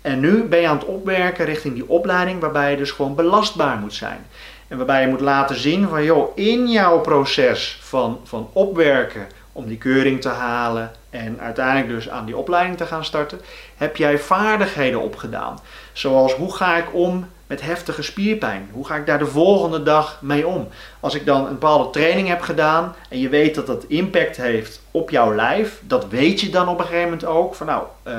En 0.00 0.20
nu 0.20 0.42
ben 0.42 0.60
je 0.60 0.68
aan 0.68 0.78
het 0.78 0.86
opwerken 0.86 1.44
richting 1.44 1.74
die 1.74 1.88
opleiding, 1.88 2.40
waarbij 2.40 2.70
je 2.70 2.76
dus 2.76 2.90
gewoon 2.90 3.14
belastbaar 3.14 3.76
moet 3.76 3.94
zijn. 3.94 4.26
En 4.68 4.76
waarbij 4.76 5.00
je 5.00 5.08
moet 5.08 5.20
laten 5.20 5.56
zien 5.56 5.88
van, 5.88 6.04
joh, 6.04 6.36
in 6.36 6.68
jouw 6.68 7.00
proces 7.00 7.78
van, 7.82 8.20
van 8.24 8.48
opwerken 8.52 9.26
om 9.52 9.66
die 9.66 9.78
keuring 9.78 10.20
te 10.20 10.28
halen 10.28 10.90
en 11.10 11.40
uiteindelijk 11.40 11.88
dus 11.88 12.08
aan 12.08 12.24
die 12.24 12.36
opleiding 12.36 12.76
te 12.76 12.86
gaan 12.86 13.04
starten, 13.04 13.40
heb 13.76 13.96
jij 13.96 14.18
vaardigheden 14.18 15.00
opgedaan. 15.00 15.58
Zoals 15.92 16.34
hoe 16.34 16.54
ga 16.54 16.76
ik 16.76 16.94
om 16.94 17.28
met 17.46 17.60
heftige 17.60 18.02
spierpijn? 18.02 18.68
Hoe 18.72 18.86
ga 18.86 18.96
ik 18.96 19.06
daar 19.06 19.18
de 19.18 19.26
volgende 19.26 19.82
dag 19.82 20.18
mee 20.20 20.46
om? 20.46 20.68
Als 21.00 21.14
ik 21.14 21.26
dan 21.26 21.46
een 21.46 21.52
bepaalde 21.52 21.90
training 21.90 22.28
heb 22.28 22.40
gedaan 22.40 22.94
en 23.08 23.18
je 23.18 23.28
weet 23.28 23.54
dat 23.54 23.66
dat 23.66 23.84
impact 23.84 24.36
heeft 24.36 24.80
op 24.90 25.10
jouw 25.10 25.34
lijf, 25.34 25.80
dat 25.82 26.08
weet 26.08 26.40
je 26.40 26.50
dan 26.50 26.68
op 26.68 26.78
een 26.78 26.84
gegeven 26.84 27.04
moment 27.04 27.24
ook. 27.24 27.54
Van 27.54 27.66
nou, 27.66 27.82
uh, 28.06 28.14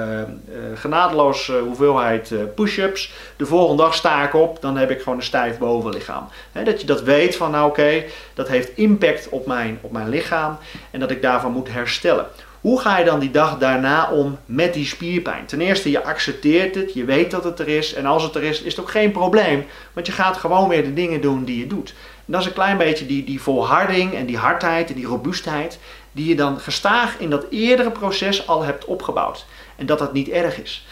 genadeloos 0.76 1.48
uh, 1.48 1.62
hoeveelheid 1.62 2.34
push-ups. 2.56 3.14
De 3.36 3.46
volgende 3.46 3.84
dag 3.84 3.94
sta 3.94 4.24
ik 4.24 4.34
op, 4.34 4.62
dan 4.62 4.78
heb 4.78 4.90
ik 4.90 5.02
gewoon 5.02 5.18
een 5.18 5.24
stijf 5.24 5.58
bovenlichaam. 5.58 6.28
Dat 6.64 6.82
je 6.82 6.88
dat 6.88 7.02
weet 7.02 7.36
van 7.36 7.52
nou 7.52 7.70
oké, 7.70 8.04
dat 8.34 8.48
heeft 8.48 8.78
impact 8.78 9.30
op 9.30 9.46
mijn, 9.46 9.80
op 9.82 9.92
mijn 9.92 10.10
lichaam 10.10 10.58
en 10.92 11.00
dat 11.00 11.12
ik 11.12 11.22
daarvan 11.22 11.52
moet 11.52 11.72
herstellen. 11.72 12.26
Hoe 12.62 12.82
ga 12.82 12.98
je 12.98 13.06
dan 13.06 13.20
die 13.20 13.32
dag 13.32 13.58
daarna 13.58 14.12
om 14.12 14.38
met 14.46 14.74
die 14.74 14.86
spierpijn? 14.86 15.46
Ten 15.46 15.62
eerste, 15.62 15.92
je 15.92 16.04
accepteert 16.04 16.76
het, 16.76 16.94
je 16.94 17.06
weet 17.06 17.32
dat 17.32 17.44
het 17.44 17.60
er 17.60 17.68
is. 17.68 17.94
En 17.94 18.06
als 18.06 18.24
het 18.24 18.36
er 18.36 18.44
is, 18.44 18.62
is 18.62 18.76
het 18.76 18.82
ook 18.82 18.92
geen 18.92 19.12
probleem. 19.12 19.66
Want 19.94 20.06
je 20.06 20.12
gaat 20.12 20.38
gewoon 20.38 20.70
weer 20.70 20.84
de 20.84 20.94
dingen 20.94 21.22
doen 21.22 21.44
die 21.44 21.60
je 21.60 21.68
doet. 21.68 21.94
En 22.26 22.34
dat 22.34 22.42
is 22.42 22.48
een 22.48 22.54
klein 22.54 22.78
beetje 22.78 23.06
die, 23.06 23.24
die 23.24 23.42
volharding 23.42 24.14
en 24.14 24.26
die 24.26 24.38
hardheid 24.38 24.90
en 24.90 24.96
die 24.96 25.06
robuustheid. 25.06 25.80
Die 26.12 26.28
je 26.28 26.36
dan 26.36 26.60
gestaag 26.60 27.20
in 27.20 27.30
dat 27.30 27.46
eerdere 27.50 27.92
proces 27.92 28.48
al 28.48 28.64
hebt 28.64 28.86
opgebouwd. 28.86 29.46
En 29.76 29.86
dat 29.86 30.00
dat 30.00 30.14
niet 30.14 30.30
erg 30.30 30.62
is. 30.62 30.86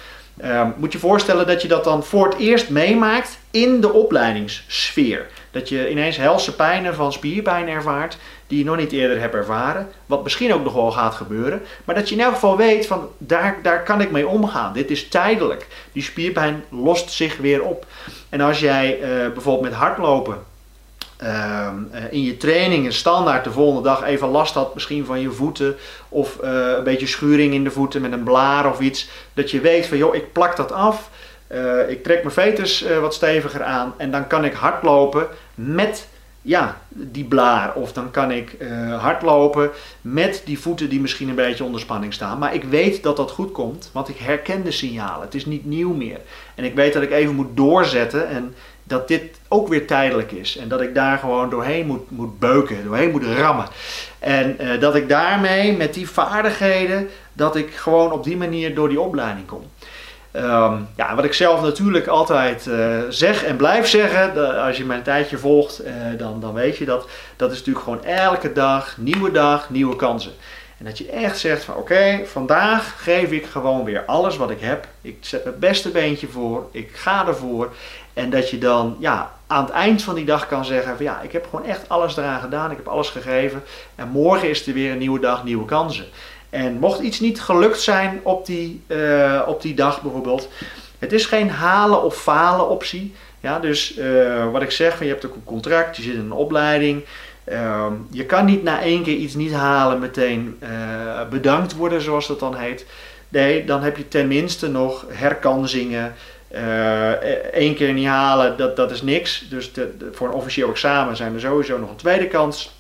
Uh, 0.43 0.67
moet 0.77 0.91
je 0.91 0.99
voorstellen 0.99 1.47
dat 1.47 1.61
je 1.61 1.67
dat 1.67 1.83
dan 1.83 2.03
voor 2.03 2.29
het 2.29 2.37
eerst 2.37 2.69
meemaakt 2.69 3.39
in 3.51 3.81
de 3.81 3.93
opleidingssfeer. 3.93 5.27
Dat 5.51 5.69
je 5.69 5.89
ineens 5.89 6.17
helse 6.17 6.55
pijnen 6.55 6.95
van 6.95 7.13
spierpijn 7.13 7.67
ervaart 7.67 8.17
die 8.49 8.57
je 8.57 8.65
nog 8.65 8.77
niet 8.77 8.91
eerder 8.91 9.19
hebt 9.19 9.33
ervaren. 9.33 9.87
Wat 10.05 10.23
misschien 10.23 10.53
ook 10.53 10.63
nog 10.63 10.73
wel 10.73 10.91
gaat 10.91 11.15
gebeuren. 11.15 11.61
Maar 11.85 11.95
dat 11.95 12.09
je 12.09 12.15
in 12.15 12.21
elk 12.21 12.33
geval 12.33 12.57
weet 12.57 12.87
van 12.87 13.09
daar, 13.17 13.59
daar 13.63 13.83
kan 13.83 14.01
ik 14.01 14.11
mee 14.11 14.27
omgaan. 14.27 14.73
Dit 14.73 14.91
is 14.91 15.07
tijdelijk. 15.07 15.67
Die 15.91 16.03
spierpijn 16.03 16.63
lost 16.69 17.11
zich 17.11 17.37
weer 17.37 17.63
op. 17.63 17.85
En 18.29 18.41
als 18.41 18.59
jij 18.59 18.99
uh, 18.99 19.07
bijvoorbeeld 19.33 19.69
met 19.69 19.73
hardlopen 19.73 20.37
uh, 21.23 21.67
in 22.09 22.23
je 22.23 22.37
trainingen 22.37 22.93
standaard 22.93 23.43
de 23.43 23.51
volgende 23.51 23.89
dag 23.89 24.03
even 24.03 24.27
last 24.27 24.53
had, 24.53 24.73
misschien 24.73 25.05
van 25.05 25.19
je 25.19 25.31
voeten 25.31 25.75
of 26.09 26.37
uh, 26.43 26.49
een 26.77 26.83
beetje 26.83 27.07
schuring 27.07 27.53
in 27.53 27.63
de 27.63 27.71
voeten 27.71 28.01
met 28.01 28.11
een 28.11 28.23
blaar 28.23 28.69
of 28.69 28.79
iets, 28.79 29.09
dat 29.33 29.51
je 29.51 29.59
weet 29.59 29.85
van 29.85 29.97
joh, 29.97 30.15
ik 30.15 30.33
plak 30.33 30.55
dat 30.55 30.71
af, 30.71 31.09
ik 31.87 32.03
trek 32.03 32.23
mijn 32.23 32.33
veters 32.33 32.85
wat 33.01 33.13
steviger 33.13 33.63
aan 33.63 33.93
en 33.97 34.11
dan 34.11 34.27
kan 34.27 34.45
ik 34.45 34.53
hardlopen 34.53 35.27
met 35.55 36.07
ja, 36.41 36.81
die 36.89 37.23
blaar. 37.23 37.73
Of 37.73 37.93
dan 37.93 38.11
kan 38.11 38.31
ik 38.31 38.55
uh, 38.59 39.01
hardlopen 39.01 39.69
met 40.01 40.41
die 40.45 40.59
voeten 40.59 40.89
die 40.89 40.99
misschien 40.99 41.29
een 41.29 41.35
beetje 41.35 41.63
onder 41.63 41.81
spanning 41.81 42.13
staan. 42.13 42.39
Maar 42.39 42.53
ik 42.53 42.63
weet 42.63 43.03
dat 43.03 43.17
dat 43.17 43.31
goed 43.31 43.51
komt, 43.51 43.89
want 43.93 44.09
ik 44.09 44.17
herken 44.17 44.63
de 44.63 44.71
signalen. 44.71 45.25
Het 45.25 45.35
is 45.35 45.45
niet 45.45 45.65
nieuw 45.65 45.93
meer. 45.93 46.19
En 46.55 46.63
ik 46.63 46.75
weet 46.75 46.93
dat 46.93 47.03
ik 47.03 47.11
even 47.11 47.35
moet 47.35 47.57
doorzetten 47.57 48.27
en 48.27 48.55
dat 48.83 49.07
dit 49.07 49.23
ook 49.47 49.67
weer 49.67 49.87
tijdelijk 49.87 50.31
is. 50.31 50.57
En 50.57 50.67
dat 50.67 50.81
ik 50.81 50.95
daar 50.95 51.17
gewoon 51.17 51.49
doorheen 51.49 51.85
moet, 51.85 52.11
moet 52.11 52.39
beuken, 52.39 52.83
doorheen 52.85 53.11
moet 53.11 53.23
rammen. 53.23 53.67
En 54.19 54.57
uh, 54.61 54.79
dat 54.79 54.95
ik 54.95 55.09
daarmee 55.09 55.77
met 55.77 55.93
die 55.93 56.09
vaardigheden, 56.09 57.09
dat 57.33 57.55
ik 57.55 57.73
gewoon 57.73 58.11
op 58.11 58.23
die 58.23 58.37
manier 58.37 58.75
door 58.75 58.89
die 58.89 59.01
opleiding 59.01 59.47
kom. 59.47 59.63
Um, 60.33 60.87
ja, 60.95 61.15
wat 61.15 61.23
ik 61.23 61.33
zelf 61.33 61.61
natuurlijk 61.61 62.07
altijd 62.07 62.65
uh, 62.65 62.99
zeg 63.09 63.43
en 63.43 63.55
blijf 63.55 63.87
zeggen, 63.87 64.63
als 64.63 64.77
je 64.77 64.85
mijn 64.85 65.03
tijdje 65.03 65.37
volgt, 65.37 65.85
uh, 65.85 65.91
dan, 66.17 66.39
dan 66.39 66.53
weet 66.53 66.77
je 66.77 66.85
dat. 66.85 67.07
Dat 67.35 67.51
is 67.51 67.57
natuurlijk 67.57 67.85
gewoon 67.85 68.03
elke 68.03 68.53
dag, 68.53 68.97
nieuwe 68.97 69.31
dag, 69.31 69.69
nieuwe 69.69 69.95
kansen. 69.95 70.31
En 70.77 70.85
dat 70.85 70.97
je 70.97 71.09
echt 71.09 71.39
zegt 71.39 71.63
van 71.63 71.75
oké, 71.75 72.21
vandaag 72.25 73.03
geef 73.03 73.31
ik 73.31 73.45
gewoon 73.45 73.83
weer 73.83 74.05
alles 74.05 74.37
wat 74.37 74.49
ik 74.49 74.61
heb. 74.61 74.87
Ik 75.01 75.17
zet 75.19 75.43
mijn 75.43 75.59
beste 75.59 75.89
beentje 75.89 76.27
voor, 76.27 76.67
ik 76.71 76.91
ga 76.93 77.27
ervoor. 77.27 77.73
En 78.13 78.29
dat 78.29 78.49
je 78.49 78.57
dan 78.57 78.95
ja, 78.99 79.31
aan 79.47 79.63
het 79.63 79.73
eind 79.73 80.01
van 80.01 80.15
die 80.15 80.25
dag 80.25 80.47
kan 80.47 80.65
zeggen 80.65 80.95
van 80.95 81.05
ja, 81.05 81.21
ik 81.21 81.31
heb 81.31 81.47
gewoon 81.49 81.65
echt 81.65 81.89
alles 81.89 82.17
eraan 82.17 82.41
gedaan, 82.41 82.71
ik 82.71 82.77
heb 82.77 82.87
alles 82.87 83.09
gegeven. 83.09 83.63
En 83.95 84.07
morgen 84.07 84.49
is 84.49 84.67
er 84.67 84.73
weer 84.73 84.91
een 84.91 84.97
nieuwe 84.97 85.19
dag, 85.19 85.43
nieuwe 85.43 85.65
kansen. 85.65 86.05
En 86.49 86.79
mocht 86.79 86.99
iets 86.99 87.19
niet 87.19 87.41
gelukt 87.41 87.81
zijn 87.81 88.19
op 88.23 88.45
die, 88.45 88.81
uh, 88.87 89.41
op 89.47 89.61
die 89.61 89.73
dag 89.73 90.01
bijvoorbeeld, 90.01 90.49
het 90.99 91.13
is 91.13 91.25
geen 91.25 91.49
halen 91.49 92.03
of 92.03 92.21
falen 92.21 92.69
optie. 92.69 93.13
Ja, 93.39 93.59
dus 93.59 93.97
uh, 93.97 94.51
wat 94.51 94.61
ik 94.61 94.71
zeg, 94.71 94.97
van 94.97 95.05
je 95.05 95.11
hebt 95.11 95.25
ook 95.25 95.35
een 95.35 95.43
contract, 95.43 95.95
je 95.95 96.01
zit 96.01 96.13
in 96.13 96.19
een 96.19 96.31
opleiding. 96.31 97.03
Uh, 97.51 97.85
je 98.11 98.25
kan 98.25 98.45
niet 98.45 98.63
na 98.63 98.81
één 98.81 99.03
keer 99.03 99.15
iets 99.15 99.35
niet 99.35 99.53
halen 99.53 99.99
meteen 99.99 100.57
uh, 100.63 100.69
bedankt 101.29 101.75
worden, 101.75 102.01
zoals 102.01 102.27
dat 102.27 102.39
dan 102.39 102.55
heet. 102.55 102.85
Nee, 103.29 103.65
dan 103.65 103.81
heb 103.81 103.97
je 103.97 104.07
tenminste 104.07 104.69
nog 104.69 105.05
herkansingen. 105.09 106.13
Eén 107.51 107.75
keer 107.75 107.93
niet 107.93 108.07
halen, 108.07 108.57
dat, 108.57 108.75
dat 108.75 108.91
is 108.91 109.01
niks. 109.01 109.45
Dus 109.49 109.71
voor 110.11 110.27
een 110.27 110.33
officieel 110.33 110.69
examen 110.69 111.15
zijn 111.15 111.33
er 111.33 111.39
sowieso 111.39 111.77
nog 111.77 111.89
een 111.89 111.95
tweede 111.95 112.27
kans. 112.27 112.75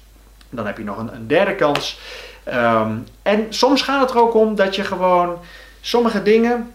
Dan 0.49 0.65
heb 0.65 0.77
je 0.77 0.83
nog 0.83 0.97
een 0.97 1.27
derde 1.27 1.55
kans. 1.55 1.99
Um, 2.53 3.07
en 3.21 3.45
soms 3.49 3.81
gaat 3.81 4.01
het 4.01 4.09
er 4.09 4.21
ook 4.21 4.33
om 4.33 4.55
dat 4.55 4.75
je 4.75 4.83
gewoon 4.83 5.39
sommige 5.81 6.23
dingen, 6.23 6.73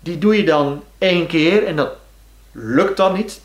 die 0.00 0.18
doe 0.18 0.36
je 0.36 0.44
dan 0.44 0.82
één 0.98 1.26
keer 1.26 1.66
en 1.66 1.76
dat 1.76 1.92
lukt 2.52 2.96
dan 2.96 3.12
niet. 3.14 3.40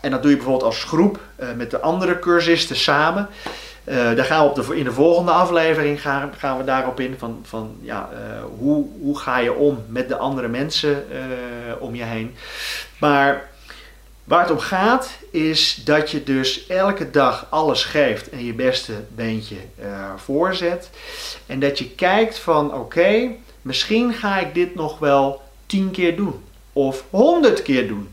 En 0.00 0.10
dat 0.10 0.22
doe 0.22 0.30
je 0.30 0.36
bijvoorbeeld 0.36 0.66
als 0.66 0.84
groep 0.84 1.20
uh, 1.40 1.46
met 1.56 1.70
de 1.70 1.80
andere 1.80 2.18
cursisten 2.18 2.76
samen. 2.76 3.28
Uh, 3.84 3.94
daar 3.94 4.24
gaan 4.24 4.42
we 4.42 4.48
op 4.50 4.54
de, 4.54 4.76
in 4.76 4.84
de 4.84 4.92
volgende 4.92 5.30
aflevering 5.30 6.00
gaan, 6.00 6.32
gaan 6.38 6.58
we 6.58 6.64
daarop 6.64 7.00
in. 7.00 7.14
Van, 7.18 7.40
van 7.42 7.76
ja, 7.80 8.08
uh, 8.12 8.18
hoe, 8.58 8.86
hoe 9.00 9.18
ga 9.18 9.38
je 9.38 9.54
om 9.54 9.84
met 9.88 10.08
de 10.08 10.16
andere 10.16 10.48
mensen 10.48 11.04
om 11.78 11.94
je 11.94 12.02
heen. 12.02 12.36
Maar 12.98 13.48
Waar 14.26 14.40
het 14.40 14.50
om 14.50 14.58
gaat 14.58 15.10
is 15.30 15.80
dat 15.84 16.10
je 16.10 16.22
dus 16.22 16.66
elke 16.66 17.10
dag 17.10 17.46
alles 17.50 17.84
geeft 17.84 18.28
en 18.28 18.44
je 18.44 18.52
beste 18.52 18.92
beentje 19.14 19.56
uh, 19.80 20.10
voorzet. 20.16 20.90
En 21.46 21.60
dat 21.60 21.78
je 21.78 21.90
kijkt 21.90 22.38
van 22.38 22.74
oké, 22.74 23.30
misschien 23.62 24.14
ga 24.14 24.38
ik 24.38 24.54
dit 24.54 24.74
nog 24.74 24.98
wel 24.98 25.42
tien 25.66 25.90
keer 25.90 26.16
doen 26.16 26.44
of 26.72 27.04
honderd 27.10 27.62
keer 27.62 27.88
doen. 27.88 28.08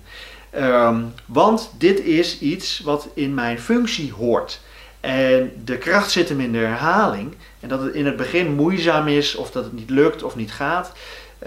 Um, 0.56 1.14
want 1.26 1.72
dit 1.78 2.00
is 2.00 2.40
iets 2.40 2.80
wat 2.80 3.08
in 3.14 3.34
mijn 3.34 3.60
functie 3.60 4.14
hoort. 4.14 4.60
En 5.00 5.62
de 5.66 5.78
kracht 5.78 6.12
zit 6.12 6.30
hem 6.30 6.40
in 6.40 6.52
de 6.52 6.58
herhaling. 6.58 7.36
En 7.60 7.70
dat 7.70 7.82
het 7.82 7.94
in 7.94 8.06
het 8.06 8.16
begin 8.16 8.54
moeizaam 8.54 9.08
is 9.08 9.36
of 9.36 9.52
dat 9.52 9.64
het 9.64 9.74
niet 9.74 9.90
lukt 9.90 10.24
of 10.24 10.36
niet 10.36 10.52
gaat. 10.52 10.92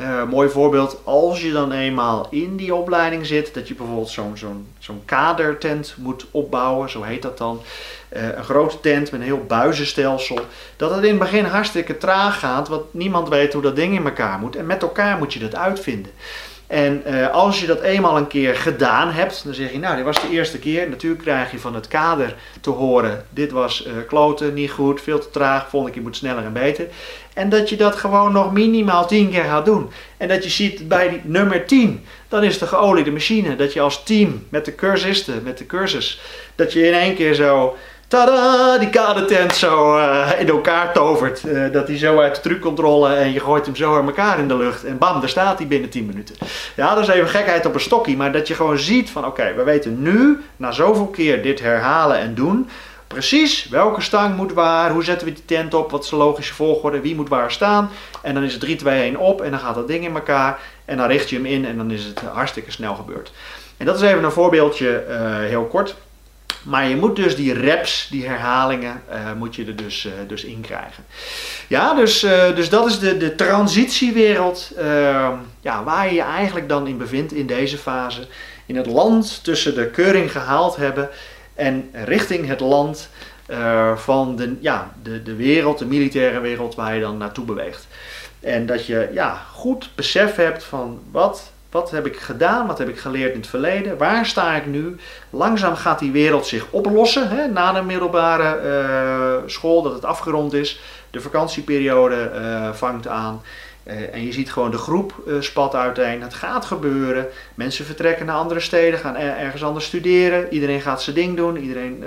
Uh, 0.00 0.24
mooi 0.24 0.48
voorbeeld, 0.48 1.00
als 1.04 1.42
je 1.42 1.52
dan 1.52 1.72
eenmaal 1.72 2.26
in 2.30 2.56
die 2.56 2.74
opleiding 2.74 3.26
zit, 3.26 3.54
dat 3.54 3.68
je 3.68 3.74
bijvoorbeeld 3.74 4.08
zo'n 4.78 5.02
kadertent 5.04 5.94
moet 5.96 6.26
opbouwen, 6.30 6.90
zo 6.90 7.02
heet 7.02 7.22
dat 7.22 7.38
dan. 7.38 7.60
Uh, 8.16 8.36
een 8.36 8.44
grote 8.44 8.80
tent 8.80 9.10
met 9.10 9.20
een 9.20 9.26
heel 9.26 9.44
buizenstelsel. 9.46 10.38
Dat 10.76 10.90
het 10.94 11.04
in 11.04 11.10
het 11.10 11.18
begin 11.18 11.44
hartstikke 11.44 11.98
traag 11.98 12.38
gaat, 12.38 12.68
want 12.68 12.82
niemand 12.90 13.28
weet 13.28 13.52
hoe 13.52 13.62
dat 13.62 13.76
ding 13.76 13.94
in 13.94 14.04
elkaar 14.04 14.38
moet. 14.38 14.56
En 14.56 14.66
met 14.66 14.82
elkaar 14.82 15.18
moet 15.18 15.32
je 15.32 15.38
dat 15.38 15.54
uitvinden. 15.54 16.12
En 16.66 17.02
uh, 17.06 17.30
als 17.30 17.60
je 17.60 17.66
dat 17.66 17.80
eenmaal 17.80 18.16
een 18.16 18.26
keer 18.26 18.56
gedaan 18.56 19.10
hebt, 19.10 19.44
dan 19.44 19.54
zeg 19.54 19.72
je, 19.72 19.78
nou, 19.78 19.96
dit 19.96 20.04
was 20.04 20.20
de 20.20 20.30
eerste 20.30 20.58
keer. 20.58 20.88
Natuurlijk 20.88 21.22
krijg 21.22 21.50
je 21.50 21.58
van 21.58 21.74
het 21.74 21.88
kader 21.88 22.34
te 22.60 22.70
horen, 22.70 23.24
dit 23.30 23.50
was 23.50 23.86
uh, 23.86 23.92
kloten, 24.06 24.54
niet 24.54 24.70
goed, 24.70 25.00
veel 25.00 25.18
te 25.18 25.30
traag, 25.30 25.68
volgende 25.68 25.94
keer 25.94 26.04
moet 26.04 26.16
sneller 26.16 26.44
en 26.44 26.52
beter. 26.52 26.86
En 27.34 27.48
dat 27.48 27.68
je 27.68 27.76
dat 27.76 27.96
gewoon 27.96 28.32
nog 28.32 28.52
minimaal 28.52 29.06
10 29.06 29.30
keer 29.30 29.44
gaat 29.44 29.64
doen. 29.64 29.90
En 30.16 30.28
dat 30.28 30.44
je 30.44 30.50
ziet 30.50 30.88
bij 30.88 31.08
die 31.08 31.20
nummer 31.24 31.66
10, 31.66 32.04
dan 32.28 32.44
is 32.44 32.58
de 32.58 32.66
geoliede 32.66 33.10
machine. 33.10 33.56
Dat 33.56 33.72
je 33.72 33.80
als 33.80 34.02
team 34.04 34.46
met 34.48 34.64
de 34.64 34.74
cursisten, 34.74 35.42
met 35.42 35.58
de 35.58 35.66
cursus, 35.66 36.20
dat 36.54 36.72
je 36.72 36.86
in 36.86 36.94
één 36.94 37.14
keer 37.14 37.34
zo 37.34 37.76
tada, 38.08 38.78
die 38.78 38.90
kadertent 38.90 39.54
zo 39.54 39.96
uh, 39.98 40.30
in 40.38 40.48
elkaar 40.48 40.92
tovert. 40.92 41.42
Uh, 41.44 41.72
dat 41.72 41.88
hij 41.88 41.98
zo 41.98 42.20
uit 42.20 42.34
de 42.34 42.40
truc 42.40 42.60
komt 42.60 42.78
rollen 42.78 43.16
en 43.16 43.32
je 43.32 43.40
gooit 43.40 43.66
hem 43.66 43.76
zo 43.76 43.96
aan 43.96 44.06
elkaar 44.06 44.38
in 44.38 44.48
de 44.48 44.56
lucht. 44.56 44.84
En 44.84 44.98
bam, 44.98 45.20
daar 45.20 45.28
staat 45.28 45.58
hij 45.58 45.66
binnen 45.66 45.90
10 45.90 46.06
minuten. 46.06 46.36
Ja, 46.76 46.94
dat 46.94 47.08
is 47.08 47.14
even 47.14 47.28
gekheid 47.28 47.66
op 47.66 47.74
een 47.74 47.80
stokje. 47.80 48.16
Maar 48.16 48.32
dat 48.32 48.48
je 48.48 48.54
gewoon 48.54 48.78
ziet 48.78 49.10
van 49.10 49.26
oké, 49.26 49.54
we 49.54 49.62
weten 49.62 50.02
nu, 50.02 50.40
na 50.56 50.72
zoveel 50.72 51.06
keer 51.06 51.42
dit 51.42 51.60
herhalen 51.60 52.18
en 52.18 52.34
doen... 52.34 52.68
Precies 53.06 53.68
welke 53.68 54.00
stang 54.00 54.36
moet 54.36 54.52
waar, 54.52 54.90
hoe 54.90 55.04
zetten 55.04 55.26
we 55.26 55.32
die 55.32 55.44
tent 55.44 55.74
op, 55.74 55.90
wat 55.90 56.04
is 56.04 56.10
de 56.10 56.16
logische 56.16 56.54
volgorde, 56.54 57.00
wie 57.00 57.14
moet 57.14 57.28
waar 57.28 57.52
staan. 57.52 57.90
En 58.22 58.34
dan 58.34 58.42
is 58.42 58.52
het 58.52 58.60
3, 58.60 58.76
2, 58.76 59.00
1 59.00 59.16
op 59.16 59.40
en 59.40 59.50
dan 59.50 59.60
gaat 59.60 59.74
dat 59.74 59.88
ding 59.88 60.04
in 60.04 60.14
elkaar. 60.14 60.58
En 60.84 60.96
dan 60.96 61.06
richt 61.06 61.30
je 61.30 61.36
hem 61.36 61.46
in 61.46 61.66
en 61.66 61.76
dan 61.76 61.90
is 61.90 62.04
het 62.04 62.20
hartstikke 62.20 62.70
snel 62.70 62.94
gebeurd. 62.94 63.32
En 63.76 63.86
dat 63.86 63.96
is 63.96 64.02
even 64.02 64.24
een 64.24 64.32
voorbeeldje 64.32 65.04
uh, 65.08 65.36
heel 65.36 65.64
kort. 65.64 65.96
Maar 66.66 66.88
je 66.88 66.96
moet 66.96 67.16
dus 67.16 67.36
die 67.36 67.52
reps, 67.52 68.08
die 68.10 68.26
herhalingen, 68.26 69.02
uh, 69.10 69.32
moet 69.32 69.54
je 69.56 69.64
er 69.64 69.76
dus, 69.76 70.04
uh, 70.04 70.12
dus 70.26 70.44
in 70.44 70.60
krijgen. 70.60 71.04
Ja, 71.66 71.94
dus, 71.94 72.24
uh, 72.24 72.54
dus 72.54 72.68
dat 72.68 72.86
is 72.86 72.98
de, 72.98 73.16
de 73.16 73.34
transitiewereld 73.34 74.72
ehm, 74.76 75.34
ja, 75.60 75.84
waar 75.84 76.06
je 76.06 76.14
je 76.14 76.22
eigenlijk 76.22 76.68
dan 76.68 76.86
in 76.86 76.98
bevindt 76.98 77.32
in 77.32 77.46
deze 77.46 77.78
fase. 77.78 78.26
In 78.66 78.76
het 78.76 78.86
land 78.86 79.44
tussen 79.44 79.74
de 79.74 79.90
keuring 79.90 80.32
gehaald 80.32 80.76
hebben 80.76 81.08
en 81.54 81.90
richting 81.92 82.46
het 82.46 82.60
land 82.60 83.08
van 83.94 84.36
de, 84.36 84.56
ja, 84.60 84.94
de, 85.02 85.22
de 85.22 85.34
wereld, 85.34 85.78
de 85.78 85.86
militaire 85.86 86.40
wereld 86.40 86.74
waar 86.74 86.94
je 86.94 87.00
dan 87.00 87.16
naartoe 87.16 87.44
beweegt. 87.44 87.86
En 88.40 88.66
dat 88.66 88.86
je 88.86 89.10
ja, 89.12 89.42
goed 89.52 89.90
besef 89.94 90.36
hebt 90.36 90.64
van 90.64 91.00
wat 91.10 91.52
wat 91.70 91.90
heb 91.90 92.06
ik 92.06 92.16
gedaan? 92.16 92.66
Wat 92.66 92.78
heb 92.78 92.88
ik 92.88 92.98
geleerd 92.98 93.32
in 93.32 93.40
het 93.40 93.48
verleden? 93.48 93.98
Waar 93.98 94.26
sta 94.26 94.54
ik 94.54 94.66
nu? 94.66 94.96
Langzaam 95.30 95.74
gaat 95.74 95.98
die 95.98 96.12
wereld 96.12 96.46
zich 96.46 96.66
oplossen 96.70 97.28
hè, 97.28 97.46
na 97.46 97.72
de 97.72 97.82
middelbare 97.82 98.60
uh, 99.42 99.48
school, 99.48 99.82
dat 99.82 99.92
het 99.92 100.04
afgerond 100.04 100.52
is. 100.52 100.80
De 101.10 101.20
vakantieperiode 101.20 102.30
uh, 102.34 102.72
vangt 102.72 103.06
aan. 103.06 103.42
Uh, 103.84 104.14
en 104.14 104.24
je 104.24 104.32
ziet 104.32 104.52
gewoon 104.52 104.70
de 104.70 104.78
groep 104.78 105.14
spat 105.40 105.74
uiteen. 105.74 106.22
Het 106.22 106.34
gaat 106.34 106.64
gebeuren. 106.64 107.26
Mensen 107.54 107.84
vertrekken 107.84 108.26
naar 108.26 108.36
andere 108.36 108.60
steden, 108.60 108.98
gaan 108.98 109.16
er, 109.16 109.36
ergens 109.36 109.64
anders 109.64 109.84
studeren. 109.84 110.52
Iedereen 110.52 110.80
gaat 110.80 111.02
zijn 111.02 111.16
ding 111.16 111.36
doen. 111.36 111.56
Iedereen 111.56 112.04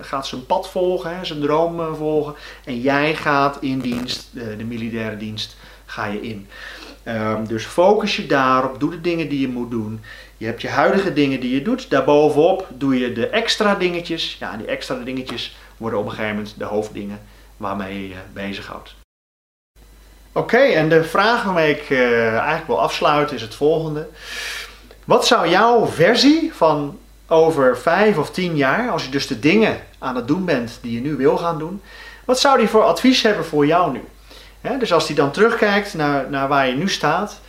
gaat 0.00 0.26
zijn 0.26 0.46
pad 0.46 0.70
volgen, 0.70 1.16
hè, 1.16 1.24
zijn 1.24 1.40
droom 1.40 1.96
volgen. 1.96 2.34
En 2.64 2.80
jij 2.80 3.14
gaat 3.14 3.56
in 3.60 3.78
dienst, 3.78 4.28
de 4.32 4.64
militaire 4.64 5.16
dienst, 5.16 5.56
ga 5.86 6.06
je 6.06 6.20
in. 6.20 6.48
Um, 7.08 7.46
dus 7.46 7.64
focus 7.64 8.16
je 8.16 8.26
daarop, 8.26 8.80
doe 8.80 8.90
de 8.90 9.00
dingen 9.00 9.28
die 9.28 9.40
je 9.40 9.48
moet 9.48 9.70
doen. 9.70 10.00
Je 10.36 10.46
hebt 10.46 10.62
je 10.62 10.68
huidige 10.68 11.12
dingen 11.12 11.40
die 11.40 11.54
je 11.54 11.62
doet. 11.62 11.90
Daarbovenop 11.90 12.66
doe 12.70 12.98
je 12.98 13.12
de 13.12 13.28
extra 13.28 13.74
dingetjes. 13.74 14.36
Ja, 14.40 14.56
die 14.56 14.66
extra 14.66 14.94
dingetjes 14.94 15.56
worden 15.76 15.98
op 15.98 16.04
een 16.04 16.10
gegeven 16.10 16.34
moment 16.34 16.54
de 16.58 16.64
hoofddingen 16.64 17.20
waarmee 17.56 18.02
je 18.02 18.08
je 18.08 18.14
bezighoudt. 18.32 18.94
Oké, 20.32 20.58
en 20.58 20.88
de 20.88 21.04
vraag 21.04 21.44
waarmee 21.44 21.70
ik 21.70 21.90
uh, 21.90 22.28
eigenlijk 22.28 22.66
wil 22.66 22.80
afsluiten 22.80 23.36
is 23.36 23.42
het 23.42 23.54
volgende. 23.54 24.08
Wat 25.04 25.26
zou 25.26 25.48
jouw 25.48 25.86
versie 25.86 26.50
van 26.54 26.98
over 27.26 27.78
vijf 27.78 28.18
of 28.18 28.30
tien 28.30 28.56
jaar, 28.56 28.90
als 28.90 29.04
je 29.04 29.10
dus 29.10 29.26
de 29.26 29.38
dingen 29.38 29.80
aan 29.98 30.16
het 30.16 30.28
doen 30.28 30.44
bent 30.44 30.78
die 30.82 30.92
je 30.92 31.00
nu 31.00 31.16
wil 31.16 31.36
gaan 31.36 31.58
doen, 31.58 31.82
wat 32.24 32.40
zou 32.40 32.58
die 32.58 32.68
voor 32.68 32.82
advies 32.82 33.22
hebben 33.22 33.44
voor 33.44 33.66
jou 33.66 33.92
nu? 33.92 34.02
Dus 34.74 34.92
als 34.92 35.06
hij 35.06 35.16
dan 35.16 35.30
terugkijkt 35.30 35.94
naar, 35.94 36.30
naar 36.30 36.48
waar 36.48 36.66
je 36.66 36.74
nu 36.74 36.88
staat, 36.88 37.40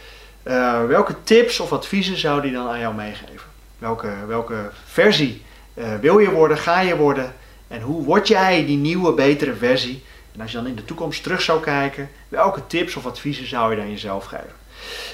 uh, 0.43 0.85
welke 0.85 1.15
tips 1.23 1.59
of 1.59 1.73
adviezen 1.73 2.17
zou 2.17 2.41
hij 2.41 2.51
dan 2.51 2.67
aan 2.67 2.79
jou 2.79 2.95
meegeven? 2.95 3.47
Welke, 3.77 4.13
welke 4.27 4.69
versie 4.85 5.45
uh, 5.73 5.85
wil 6.01 6.19
je 6.19 6.31
worden, 6.31 6.57
ga 6.57 6.79
je 6.79 6.95
worden 6.95 7.33
en 7.67 7.81
hoe 7.81 8.03
word 8.03 8.27
jij 8.27 8.65
die 8.65 8.77
nieuwe, 8.77 9.13
betere 9.13 9.55
versie? 9.55 10.03
En 10.33 10.41
als 10.41 10.51
je 10.51 10.57
dan 10.57 10.67
in 10.67 10.75
de 10.75 10.85
toekomst 10.85 11.23
terug 11.23 11.41
zou 11.41 11.61
kijken, 11.61 12.09
welke 12.27 12.67
tips 12.67 12.95
of 12.95 13.05
adviezen 13.05 13.47
zou 13.47 13.71
je 13.71 13.77
dan 13.77 13.89
jezelf 13.89 14.25
geven? 14.25 14.55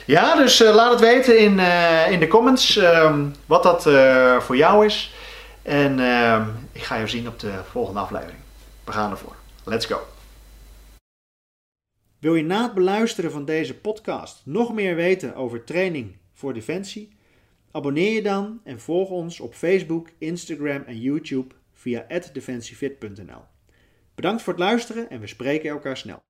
Ja, 0.05 0.35
dus 0.35 0.61
uh, 0.61 0.73
laat 0.73 0.91
het 0.91 0.99
weten 0.99 1.39
in, 1.39 1.59
in 2.09 2.19
de 2.19 2.27
comments 2.27 2.75
um, 2.75 3.35
wat 3.45 3.63
dat 3.63 3.83
voor 4.43 4.55
jou 4.55 4.85
is. 4.85 5.13
En 5.61 5.99
ehm, 5.99 6.43
ik 6.71 6.83
ga 6.83 6.95
je 6.95 7.07
zien 7.07 7.27
op 7.27 7.39
de 7.39 7.51
volgende 7.71 7.99
aflevering. 7.99 8.39
We 8.83 8.91
gaan 8.91 9.11
ervoor. 9.11 9.35
Let's 9.63 9.85
go. 9.85 10.12
Wil 12.23 12.35
je 12.35 12.43
na 12.43 12.63
het 12.63 12.73
beluisteren 12.73 13.31
van 13.31 13.45
deze 13.45 13.79
podcast 13.79 14.45
nog 14.45 14.73
meer 14.73 14.95
weten 14.95 15.35
over 15.35 15.63
training 15.63 16.17
voor 16.33 16.53
defensie? 16.53 17.09
Abonneer 17.71 18.13
je 18.13 18.21
dan 18.21 18.61
en 18.63 18.79
volg 18.79 19.09
ons 19.09 19.39
op 19.39 19.53
Facebook, 19.53 20.09
Instagram 20.17 20.83
en 20.83 20.99
YouTube 20.99 21.55
via 21.73 22.05
defensiefit.nl. 22.33 23.41
Bedankt 24.15 24.41
voor 24.41 24.53
het 24.53 24.61
luisteren 24.61 25.09
en 25.09 25.19
we 25.19 25.27
spreken 25.27 25.69
elkaar 25.69 25.97
snel. 25.97 26.23